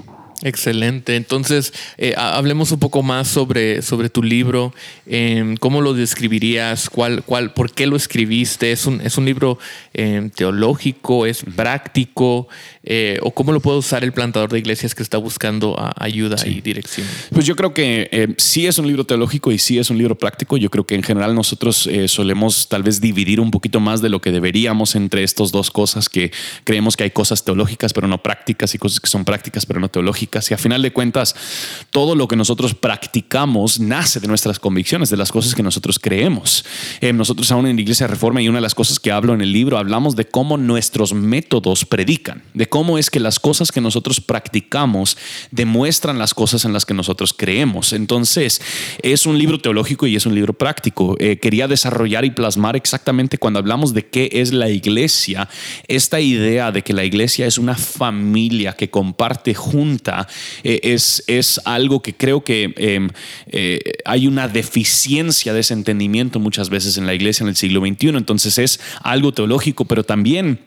Excelente. 0.43 1.15
Entonces, 1.15 1.73
eh, 1.97 2.15
hablemos 2.17 2.71
un 2.73 2.79
poco 2.79 3.01
más 3.01 3.29
sobre, 3.29 3.81
sobre 3.81 4.09
tu 4.09 4.21
libro. 4.21 4.73
Em, 5.05 5.55
¿Cómo 5.55 5.79
lo 5.79 5.93
describirías? 5.93 6.89
¿Cuál, 6.89 7.23
cuál, 7.23 7.53
¿Por 7.53 7.71
qué 7.71 7.87
lo 7.87 7.95
escribiste? 7.95 8.73
¿Es 8.73 8.85
un, 8.85 8.99
es 8.99 9.17
un 9.17 9.23
libro 9.23 9.57
em, 9.93 10.29
teológico? 10.29 11.25
¿Es 11.25 11.45
práctico? 11.55 12.49
Eh, 12.83 13.19
¿O 13.21 13.31
cómo 13.31 13.53
lo 13.53 13.61
puede 13.61 13.77
usar 13.77 14.03
el 14.03 14.11
plantador 14.11 14.51
de 14.51 14.59
iglesias 14.59 14.93
que 14.93 15.01
está 15.01 15.17
buscando 15.17 15.77
ayuda 15.97 16.35
y 16.45 16.59
dirección? 16.59 17.07
Pues 17.31 17.45
yo 17.45 17.55
creo 17.55 17.73
que 17.73 18.09
eh, 18.11 18.35
sí 18.37 18.67
es 18.67 18.77
un 18.77 18.87
libro 18.87 19.05
teológico 19.05 19.49
y 19.49 19.57
sí 19.57 19.79
es 19.79 19.89
un 19.89 19.97
libro 19.97 20.17
práctico. 20.17 20.57
Yo 20.57 20.69
creo 20.69 20.85
que 20.85 20.95
en 20.95 21.03
general 21.03 21.35
nosotros 21.35 21.89
solemos 22.07 22.67
tal 22.67 22.83
vez 22.83 22.99
dividir 22.99 23.39
un 23.39 23.49
poquito 23.49 23.79
más 23.79 24.01
de 24.01 24.09
lo 24.09 24.19
que 24.19 24.31
deberíamos 24.31 24.95
entre 24.95 25.23
estas 25.23 25.51
dos 25.51 25.71
cosas, 25.71 26.09
que 26.09 26.33
creemos 26.65 26.97
que 26.97 27.05
hay 27.05 27.11
cosas 27.11 27.45
teológicas 27.45 27.93
pero 27.93 28.09
no 28.09 28.21
prácticas 28.21 28.75
y 28.75 28.77
cosas 28.77 28.99
que 28.99 29.07
son 29.07 29.23
prácticas 29.23 29.65
pero 29.65 29.79
no 29.79 29.87
teológicas 29.87 30.32
y 30.33 30.53
a 30.53 30.57
final 30.57 30.81
de 30.81 30.91
cuentas 30.91 31.35
todo 31.91 32.15
lo 32.15 32.27
que 32.27 32.35
nosotros 32.35 32.73
practicamos 32.73 33.79
nace 33.79 34.19
de 34.19 34.27
nuestras 34.27 34.57
convicciones, 34.57 35.11
de 35.11 35.17
las 35.17 35.31
cosas 35.31 35.53
que 35.53 35.61
nosotros 35.61 35.99
creemos. 35.99 36.65
Eh, 37.01 37.13
nosotros 37.13 37.51
aún 37.51 37.67
en 37.67 37.75
la 37.75 37.81
Iglesia 37.83 38.07
Reforma 38.07 38.41
y 38.41 38.49
una 38.49 38.57
de 38.57 38.63
las 38.63 38.73
cosas 38.73 38.99
que 38.99 39.11
hablo 39.11 39.33
en 39.35 39.41
el 39.41 39.51
libro, 39.51 39.77
hablamos 39.77 40.15
de 40.15 40.25
cómo 40.25 40.57
nuestros 40.57 41.13
métodos 41.13 41.85
predican, 41.85 42.41
de 42.55 42.67
cómo 42.67 42.97
es 42.97 43.11
que 43.11 43.19
las 43.19 43.39
cosas 43.39 43.71
que 43.71 43.79
nosotros 43.79 44.19
practicamos 44.21 45.17
demuestran 45.51 46.17
las 46.17 46.33
cosas 46.33 46.65
en 46.65 46.73
las 46.73 46.85
que 46.85 46.95
nosotros 46.95 47.33
creemos. 47.33 47.93
Entonces, 47.93 48.59
es 49.03 49.27
un 49.27 49.37
libro 49.37 49.59
teológico 49.59 50.07
y 50.07 50.15
es 50.15 50.25
un 50.25 50.33
libro 50.33 50.53
práctico. 50.53 51.15
Eh, 51.19 51.37
quería 51.37 51.67
desarrollar 51.67 52.25
y 52.25 52.31
plasmar 52.31 52.75
exactamente 52.75 53.37
cuando 53.37 53.59
hablamos 53.59 53.93
de 53.93 54.07
qué 54.07 54.29
es 54.33 54.51
la 54.51 54.69
iglesia, 54.69 55.47
esta 55.87 56.19
idea 56.19 56.71
de 56.71 56.81
que 56.81 56.93
la 56.93 57.03
iglesia 57.03 57.45
es 57.45 57.57
una 57.57 57.75
familia 57.75 58.73
que 58.73 58.89
comparte 58.89 59.53
junta 59.53 60.12
eh, 60.63 60.79
es, 60.83 61.23
es 61.27 61.59
algo 61.65 62.01
que 62.01 62.13
creo 62.13 62.43
que 62.43 62.73
em, 62.77 63.09
eh, 63.47 63.79
hay 64.05 64.27
una 64.27 64.47
deficiencia 64.47 65.53
de 65.53 65.59
ese 65.59 65.73
entendimiento 65.73 66.39
muchas 66.39 66.69
veces 66.69 66.97
en 66.97 67.05
la 67.05 67.13
iglesia 67.13 67.43
en 67.43 67.49
el 67.49 67.55
siglo 67.55 67.81
XXI. 67.81 68.09
Entonces 68.09 68.57
es 68.57 68.79
algo 69.01 69.33
teológico, 69.33 69.85
pero 69.85 70.03
también 70.03 70.59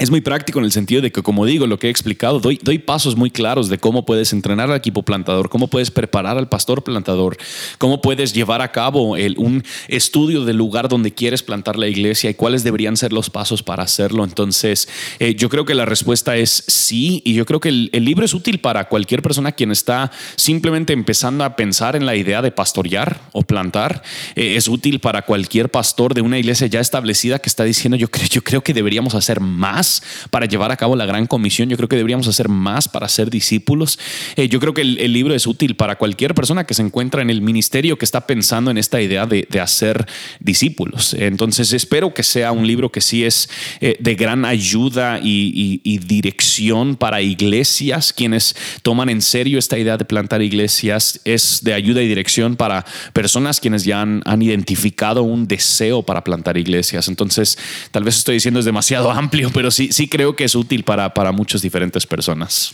es 0.00 0.10
muy 0.10 0.22
práctico 0.22 0.58
en 0.58 0.64
el 0.64 0.72
sentido 0.72 1.02
de 1.02 1.12
que, 1.12 1.22
como 1.22 1.44
digo, 1.44 1.66
lo 1.66 1.78
que 1.78 1.88
he 1.88 1.90
explicado, 1.90 2.40
doy, 2.40 2.58
doy, 2.62 2.78
pasos 2.78 3.16
muy 3.16 3.30
claros 3.30 3.68
de 3.68 3.76
cómo 3.76 4.06
puedes 4.06 4.32
entrenar 4.32 4.70
al 4.70 4.76
equipo 4.78 5.02
plantador, 5.02 5.50
cómo 5.50 5.68
puedes 5.68 5.90
preparar 5.90 6.38
al 6.38 6.48
pastor 6.48 6.82
plantador, 6.82 7.36
cómo 7.76 8.00
puedes 8.00 8.32
llevar 8.32 8.62
a 8.62 8.72
cabo 8.72 9.18
el, 9.18 9.36
un 9.36 9.62
estudio 9.88 10.46
del 10.46 10.56
lugar 10.56 10.88
donde 10.88 11.12
quieres 11.12 11.42
plantar 11.42 11.78
la 11.78 11.86
iglesia 11.86 12.30
y 12.30 12.34
cuáles 12.34 12.64
deberían 12.64 12.96
ser 12.96 13.12
los 13.12 13.28
pasos 13.28 13.62
para 13.62 13.82
hacerlo. 13.82 14.24
Entonces, 14.24 14.88
eh, 15.18 15.34
yo 15.34 15.50
creo 15.50 15.66
que 15.66 15.74
la 15.74 15.84
respuesta 15.84 16.34
es 16.34 16.64
sí, 16.66 17.20
y 17.26 17.34
yo 17.34 17.44
creo 17.44 17.60
que 17.60 17.68
el, 17.68 17.90
libro 17.92 18.24
es 18.24 18.32
útil 18.32 18.58
para 18.58 18.88
cualquier 18.88 19.20
persona 19.20 19.52
quien 19.52 19.70
está 19.70 20.10
simplemente 20.36 20.94
empezando 20.94 21.44
a 21.44 21.56
pensar 21.56 21.94
en 21.94 22.06
la 22.06 22.16
idea 22.16 22.40
de 22.40 22.50
pastorear 22.50 23.20
o 23.32 23.42
plantar. 23.42 24.02
Eh, 24.34 24.56
es 24.56 24.66
útil 24.66 24.98
para 24.98 25.26
cualquier 25.26 25.70
pastor 25.70 26.14
de 26.14 26.22
una 26.22 26.38
iglesia 26.38 26.68
ya 26.68 26.80
establecida 26.80 27.38
que 27.38 27.50
está 27.50 27.64
diciendo, 27.64 27.98
yo 27.98 28.10
creo, 28.10 28.28
yo 28.28 28.42
creo 28.42 28.62
que 28.62 28.72
deberíamos 28.72 29.14
hacer 29.14 29.40
más 29.40 29.89
para 30.30 30.46
llevar 30.46 30.70
a 30.70 30.76
cabo 30.76 30.96
la 30.96 31.06
gran 31.06 31.26
comisión. 31.26 31.68
Yo 31.68 31.76
creo 31.76 31.88
que 31.88 31.96
deberíamos 31.96 32.28
hacer 32.28 32.48
más 32.48 32.88
para 32.88 33.08
ser 33.08 33.30
discípulos. 33.30 33.98
Eh, 34.36 34.48
yo 34.48 34.60
creo 34.60 34.74
que 34.74 34.82
el, 34.82 35.12
libro 35.12 35.34
es 35.34 35.46
útil 35.46 35.74
para 35.76 35.96
cualquier 35.96 36.34
persona 36.34 36.64
que 36.64 36.74
se 36.74 36.82
encuentra 36.82 37.22
en 37.22 37.30
el 37.30 37.42
ministerio 37.42 37.98
que 37.98 38.04
está 38.04 38.26
pensando 38.26 38.70
en 38.70 38.78
esta 38.78 39.00
idea 39.00 39.26
de, 39.26 39.46
hacer 39.60 40.06
discípulos. 40.40 41.14
Entonces 41.14 41.72
espero 41.72 42.14
que 42.14 42.22
sea 42.22 42.52
un 42.52 42.66
libro 42.66 42.90
que 42.90 43.02
sí 43.02 43.24
es 43.24 43.50
eh, 43.80 43.96
de 44.00 44.14
gran 44.14 44.44
ayuda 44.44 45.20
y, 45.22 45.80
dirección 46.00 46.96
para 46.96 47.20
iglesias, 47.20 48.12
quienes 48.12 48.56
toman 48.82 49.10
en 49.10 49.20
serio 49.20 49.58
esta 49.58 49.78
idea 49.78 49.96
de 49.96 50.04
plantar 50.04 50.42
iglesias. 50.42 51.20
Es 51.24 51.60
de 51.62 51.74
ayuda 51.74 52.02
y 52.02 52.08
dirección 52.08 52.56
para 52.56 52.84
personas 53.12 53.60
quienes 53.60 53.84
ya 53.84 54.00
han, 54.00 54.22
han 54.24 54.42
identificado 54.42 55.22
un 55.22 55.46
deseo 55.46 56.02
para 56.02 56.24
plantar 56.24 56.56
iglesias. 56.56 57.08
Entonces 57.08 57.58
tal 57.90 58.04
vez 58.04 58.16
estoy 58.16 58.34
diciendo 58.34 58.60
es 58.60 58.66
demasiado 58.66 59.10
amplio, 59.10 59.50
pero 59.52 59.70
sí, 59.70 59.79
sí 59.88 60.08
creo 60.08 60.36
que 60.36 60.44
es 60.44 60.54
útil 60.54 60.84
para, 60.84 61.14
para 61.14 61.32
muchas 61.32 61.62
diferentes 61.62 62.06
personas. 62.06 62.72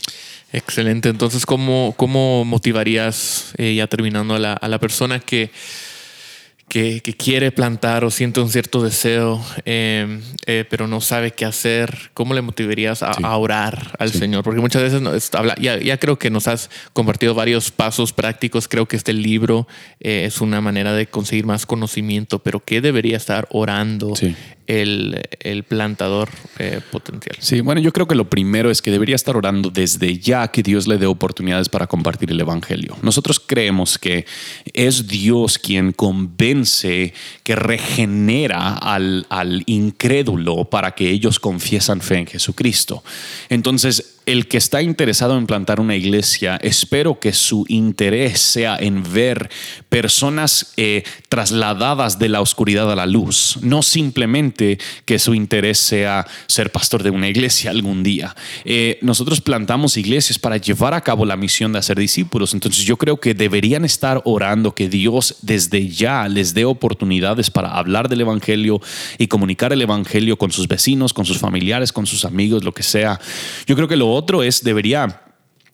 Excelente. 0.51 1.09
Entonces, 1.09 1.45
¿cómo, 1.45 1.93
cómo 1.97 2.45
motivarías, 2.45 3.53
eh, 3.57 3.75
ya 3.75 3.87
terminando, 3.87 4.35
a 4.35 4.39
la, 4.39 4.53
a 4.53 4.67
la 4.67 4.79
persona 4.79 5.19
que 5.19 5.51
que, 6.67 7.01
quiere 7.17 7.51
plantar 7.51 8.03
o 8.03 8.11
siente 8.11 8.41
un 8.41 8.49
cierto 8.49 8.83
deseo, 8.83 9.43
em, 9.63 10.21
eh, 10.45 10.65
pero 10.69 10.87
no 10.87 10.99
sabe 10.99 11.31
qué 11.31 11.45
hacer, 11.45 12.11
¿cómo 12.13 12.33
le 12.33 12.41
motivarías 12.41 13.03
a, 13.03 13.37
orar 13.37 13.95
al 13.99 14.11
Señor? 14.11 14.43
Porque 14.43 14.59
muchas 14.59 14.81
veces 14.81 15.01
no, 15.01 15.11
habla, 15.37 15.55
ya, 15.59 15.79
ya, 15.79 15.97
creo 15.97 16.19
que 16.19 16.29
nos 16.29 16.47
has 16.47 16.69
compartido 16.93 17.33
varios 17.33 17.71
pasos 17.71 18.11
prácticos. 18.11 18.67
Creo 18.67 18.85
que 18.85 18.97
este 18.97 19.13
libro 19.13 19.67
eh, 19.99 20.25
es 20.25 20.41
una 20.41 20.59
manera 20.59 20.93
de 20.93 21.07
conseguir 21.07 21.45
más 21.45 21.65
conocimiento, 21.65 22.39
pero 22.39 22.63
¿qué 22.63 22.81
debería 22.81 23.17
estar 23.17 23.47
orando 23.49 24.13
el, 24.67 25.21
el 25.39 25.63
plantador 25.63 26.29
eh, 26.59 26.81
potencial? 26.91 27.35
Sí, 27.39 27.61
bueno, 27.61 27.81
yo 27.81 27.91
creo 27.91 28.07
que 28.07 28.15
lo 28.15 28.29
primero 28.29 28.69
es 28.69 28.81
que 28.81 28.91
debería 28.91 29.15
estar 29.15 29.35
orando 29.35 29.69
desde 29.69 30.19
ya 30.19 30.49
que 30.49 30.61
Dios 30.61 30.87
le 30.87 30.97
dé 30.97 31.05
oportunidades 31.05 31.69
para 31.69 31.87
compartir 31.87 32.31
el 32.31 32.39
Evangelio. 32.39 32.97
Nosotros 33.01 33.39
creemos 33.39 33.97
que 33.97 34.25
es 34.73 35.07
Dios 35.07 35.57
quien 35.57 35.93
convence, 35.93 37.13
que 37.43 37.55
regenera 37.55 38.73
al, 38.73 39.25
al 39.29 39.63
incrédulo 39.65 40.65
para 40.65 40.91
que 40.91 41.09
ellos 41.09 41.39
confiesan 41.39 42.01
fe 42.01 42.17
en 42.17 42.27
Jesucristo. 42.27 43.03
Entonces, 43.49 44.16
el 44.27 44.49
que 44.49 44.57
está 44.57 44.81
interesado 44.81 45.37
en 45.37 45.47
plantar 45.47 45.79
una 45.79 45.95
iglesia, 45.95 46.57
espero 46.61 47.17
que 47.17 47.31
su 47.31 47.63
interés 47.69 48.41
sea 48.41 48.75
en 48.77 49.01
ver 49.01 49.49
personas 49.87 50.73
eh, 50.75 51.03
trasladadas 51.29 52.19
de 52.19 52.27
la 52.27 52.41
oscuridad 52.41 52.91
a 52.91 52.95
la 52.95 53.05
luz, 53.05 53.57
no 53.61 53.81
simplemente 53.81 54.79
que 55.05 55.17
su 55.17 55.33
interés 55.33 55.77
sea 55.77 56.27
ser 56.47 56.73
pastor 56.73 57.03
de 57.03 57.09
una 57.09 57.29
iglesia 57.29 57.71
algún 57.71 58.03
día. 58.03 58.35
Eh, 58.65 58.99
nosotros 59.01 59.39
plantamos 59.39 59.95
iglesias 59.95 60.37
para 60.37 60.57
llevar 60.57 60.93
a 60.93 61.01
cabo 61.01 61.25
la 61.25 61.37
misión 61.37 61.71
de 61.71 61.79
hacer 61.79 61.97
discípulos, 61.97 62.53
entonces 62.53 62.83
yo 62.83 62.97
creo 62.97 63.21
que 63.21 63.33
deberían 63.33 63.85
estar 63.85 64.21
orando 64.25 64.75
que 64.75 64.89
Dios 64.89 65.37
desde 65.41 65.87
ya 65.87 66.27
les 66.27 66.53
dé 66.53 66.65
oportunidades 66.65 67.49
para 67.49 67.77
hablar 67.77 68.09
del 68.09 68.21
Evangelio 68.21 68.81
y 69.17 69.27
comunicar 69.27 69.71
el 69.71 69.81
Evangelio 69.81 70.37
con 70.37 70.51
sus 70.51 70.67
vecinos, 70.67 71.13
con 71.13 71.23
sus 71.23 71.37
familiares, 71.37 71.93
con 71.93 72.05
sus 72.05 72.25
amigos, 72.25 72.65
lo 72.65 72.73
que 72.73 72.83
sea. 72.83 73.21
Yo 73.65 73.77
creo 73.77 73.87
que 73.87 73.95
lo 73.95 74.16
otro 74.17 74.43
es, 74.43 74.63
debería 74.63 75.21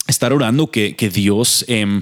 estar 0.08 0.34
orando 0.34 0.70
que, 0.70 0.96
que 0.96 1.10
Dios 1.10 1.66
em, 1.68 2.02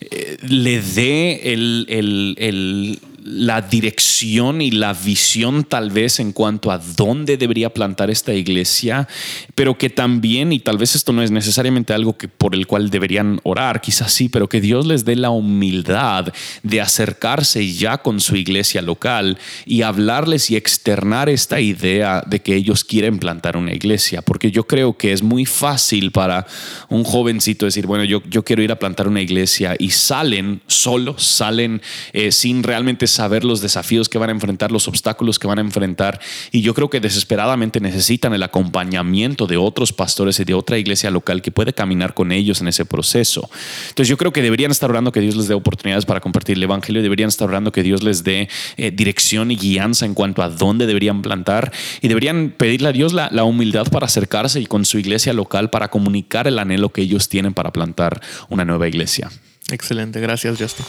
eh, 0.00 0.36
le 0.42 0.80
dé 0.82 1.52
el, 1.52 1.86
el, 1.88 2.34
el, 2.38 3.00
la 3.28 3.60
dirección 3.60 4.62
y 4.62 4.70
la 4.70 4.94
visión 4.94 5.64
tal 5.64 5.90
vez 5.90 6.18
en 6.18 6.32
cuanto 6.32 6.70
a 6.70 6.78
dónde 6.78 7.36
debería 7.36 7.70
plantar 7.74 8.10
esta 8.10 8.32
iglesia, 8.32 9.06
pero 9.54 9.76
que 9.76 9.90
también, 9.90 10.52
y 10.52 10.60
tal 10.60 10.78
vez 10.78 10.94
esto 10.94 11.12
no 11.12 11.22
es 11.22 11.30
necesariamente 11.30 11.92
algo 11.92 12.16
que 12.16 12.28
por 12.28 12.54
el 12.54 12.66
cual 12.66 12.90
deberían 12.90 13.40
orar, 13.42 13.80
quizás 13.80 14.12
sí, 14.12 14.28
pero 14.28 14.48
que 14.48 14.60
Dios 14.60 14.86
les 14.86 15.04
dé 15.04 15.14
la 15.16 15.30
humildad 15.30 16.32
de 16.62 16.80
acercarse 16.80 17.70
ya 17.72 17.98
con 17.98 18.20
su 18.20 18.36
iglesia 18.36 18.80
local 18.80 19.38
y 19.66 19.82
hablarles 19.82 20.50
y 20.50 20.56
externar 20.56 21.28
esta 21.28 21.60
idea 21.60 22.22
de 22.26 22.40
que 22.40 22.54
ellos 22.54 22.84
quieren 22.84 23.18
plantar 23.18 23.56
una 23.56 23.74
iglesia, 23.74 24.22
porque 24.22 24.50
yo 24.50 24.66
creo 24.66 24.96
que 24.96 25.12
es 25.12 25.22
muy 25.22 25.44
fácil 25.44 26.12
para 26.12 26.46
un 26.88 27.04
jovencito 27.04 27.66
decir, 27.66 27.86
bueno, 27.86 28.04
yo, 28.04 28.22
yo 28.28 28.44
quiero 28.44 28.62
ir 28.62 28.72
a 28.72 28.78
plantar 28.78 29.06
una 29.06 29.20
iglesia 29.20 29.76
y 29.78 29.90
salen 29.90 30.62
solos, 30.66 31.24
salen 31.24 31.82
eh, 32.12 32.32
sin 32.32 32.62
realmente 32.62 33.06
saber 33.18 33.42
los 33.42 33.60
desafíos 33.60 34.08
que 34.08 34.16
van 34.16 34.28
a 34.28 34.32
enfrentar, 34.32 34.70
los 34.70 34.86
obstáculos 34.86 35.40
que 35.40 35.48
van 35.48 35.58
a 35.58 35.60
enfrentar. 35.60 36.20
Y 36.52 36.60
yo 36.60 36.72
creo 36.72 36.88
que 36.88 37.00
desesperadamente 37.00 37.80
necesitan 37.80 38.32
el 38.32 38.44
acompañamiento 38.44 39.48
de 39.48 39.56
otros 39.56 39.92
pastores 39.92 40.38
y 40.38 40.44
de 40.44 40.54
otra 40.54 40.78
iglesia 40.78 41.10
local 41.10 41.42
que 41.42 41.50
puede 41.50 41.72
caminar 41.72 42.14
con 42.14 42.30
ellos 42.30 42.60
en 42.60 42.68
ese 42.68 42.84
proceso. 42.84 43.50
Entonces 43.88 44.08
yo 44.08 44.16
creo 44.16 44.32
que 44.32 44.40
deberían 44.40 44.70
estar 44.70 44.88
orando 44.88 45.10
que 45.10 45.20
Dios 45.20 45.34
les 45.34 45.48
dé 45.48 45.54
oportunidades 45.54 46.06
para 46.06 46.20
compartir 46.20 46.56
el 46.56 46.62
Evangelio, 46.62 47.02
deberían 47.02 47.28
estar 47.28 47.48
orando 47.48 47.72
que 47.72 47.82
Dios 47.82 48.04
les 48.04 48.22
dé 48.22 48.48
eh, 48.76 48.92
dirección 48.92 49.50
y 49.50 49.56
guianza 49.56 50.06
en 50.06 50.14
cuanto 50.14 50.42
a 50.42 50.48
dónde 50.48 50.86
deberían 50.86 51.20
plantar 51.20 51.72
y 52.00 52.06
deberían 52.06 52.54
pedirle 52.56 52.90
a 52.90 52.92
Dios 52.92 53.12
la, 53.12 53.30
la 53.32 53.42
humildad 53.42 53.88
para 53.88 54.06
acercarse 54.06 54.60
y 54.60 54.66
con 54.66 54.84
su 54.84 54.96
iglesia 55.00 55.32
local 55.32 55.70
para 55.70 55.88
comunicar 55.88 56.46
el 56.46 56.60
anhelo 56.60 56.90
que 56.90 57.02
ellos 57.02 57.28
tienen 57.28 57.52
para 57.52 57.72
plantar 57.72 58.20
una 58.48 58.64
nueva 58.64 58.86
iglesia. 58.86 59.28
Excelente, 59.72 60.20
gracias 60.20 60.56
Justin. 60.56 60.86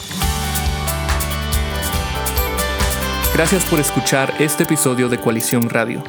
Gracias 3.39 3.63
por 3.69 3.79
escuchar 3.79 4.33
este 4.39 4.63
episodio 4.63 5.07
de 5.07 5.17
Coalición 5.17 5.69
Radio. 5.69 6.03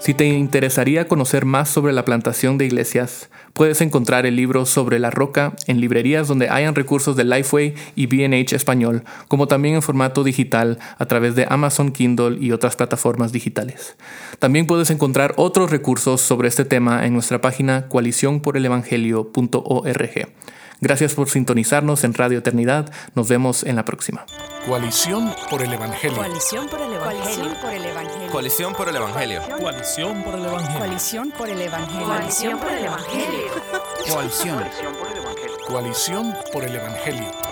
Si 0.00 0.14
te 0.14 0.26
interesaría 0.26 1.06
conocer 1.06 1.44
más 1.44 1.68
sobre 1.68 1.92
la 1.92 2.04
plantación 2.04 2.58
de 2.58 2.66
iglesias, 2.66 3.30
puedes 3.52 3.80
encontrar 3.82 4.26
el 4.26 4.34
libro 4.34 4.66
Sobre 4.66 4.98
la 4.98 5.12
Roca 5.12 5.54
en 5.68 5.80
librerías 5.80 6.26
donde 6.26 6.48
hayan 6.48 6.74
recursos 6.74 7.14
de 7.14 7.22
Lifeway 7.22 7.74
y 7.94 8.06
BH 8.06 8.56
Español, 8.56 9.04
como 9.28 9.46
también 9.46 9.76
en 9.76 9.82
formato 9.82 10.24
digital 10.24 10.80
a 10.98 11.06
través 11.06 11.36
de 11.36 11.46
Amazon 11.48 11.92
Kindle 11.92 12.38
y 12.40 12.50
otras 12.50 12.74
plataformas 12.74 13.30
digitales. 13.30 13.94
También 14.40 14.66
puedes 14.66 14.90
encontrar 14.90 15.34
otros 15.36 15.70
recursos 15.70 16.20
sobre 16.20 16.48
este 16.48 16.64
tema 16.64 17.06
en 17.06 17.12
nuestra 17.12 17.40
página 17.40 17.86
coaliciónporelevangelio.org. 17.86 20.26
Gracias 20.80 21.14
por 21.14 21.28
sintonizarnos 21.28 22.04
en 22.04 22.12
Radio 22.14 22.38
Eternidad. 22.38 22.92
Nos 23.14 23.28
vemos 23.28 23.62
en 23.62 23.76
la 23.76 23.84
próxima. 23.84 24.26
Coalición 24.66 25.32
por 25.48 25.62
el 25.62 25.72
Evangelio. 25.72 26.18
Coalición 26.18 26.68
por 26.68 26.80
el 26.80 26.92
Evangelio. 26.92 28.30
Coalición 28.30 28.74
por 28.74 28.88
el 28.88 28.96
Evangelio. 28.96 29.42
Coalición 29.60 30.22
por 30.22 30.34
el 30.34 30.44
Evangelio. 30.44 30.78
Coalición 30.78 31.30
por 31.32 31.48
el 31.48 31.62
Evangelio. 31.62 32.06
Coalición 32.06 32.58
por 32.58 32.72
el 32.72 32.84
Evangelio. 32.84 33.50
Coalición. 34.10 34.64
Coalición 35.66 36.34
por 36.52 36.64
el 36.64 36.76
Evangelio. 36.76 37.45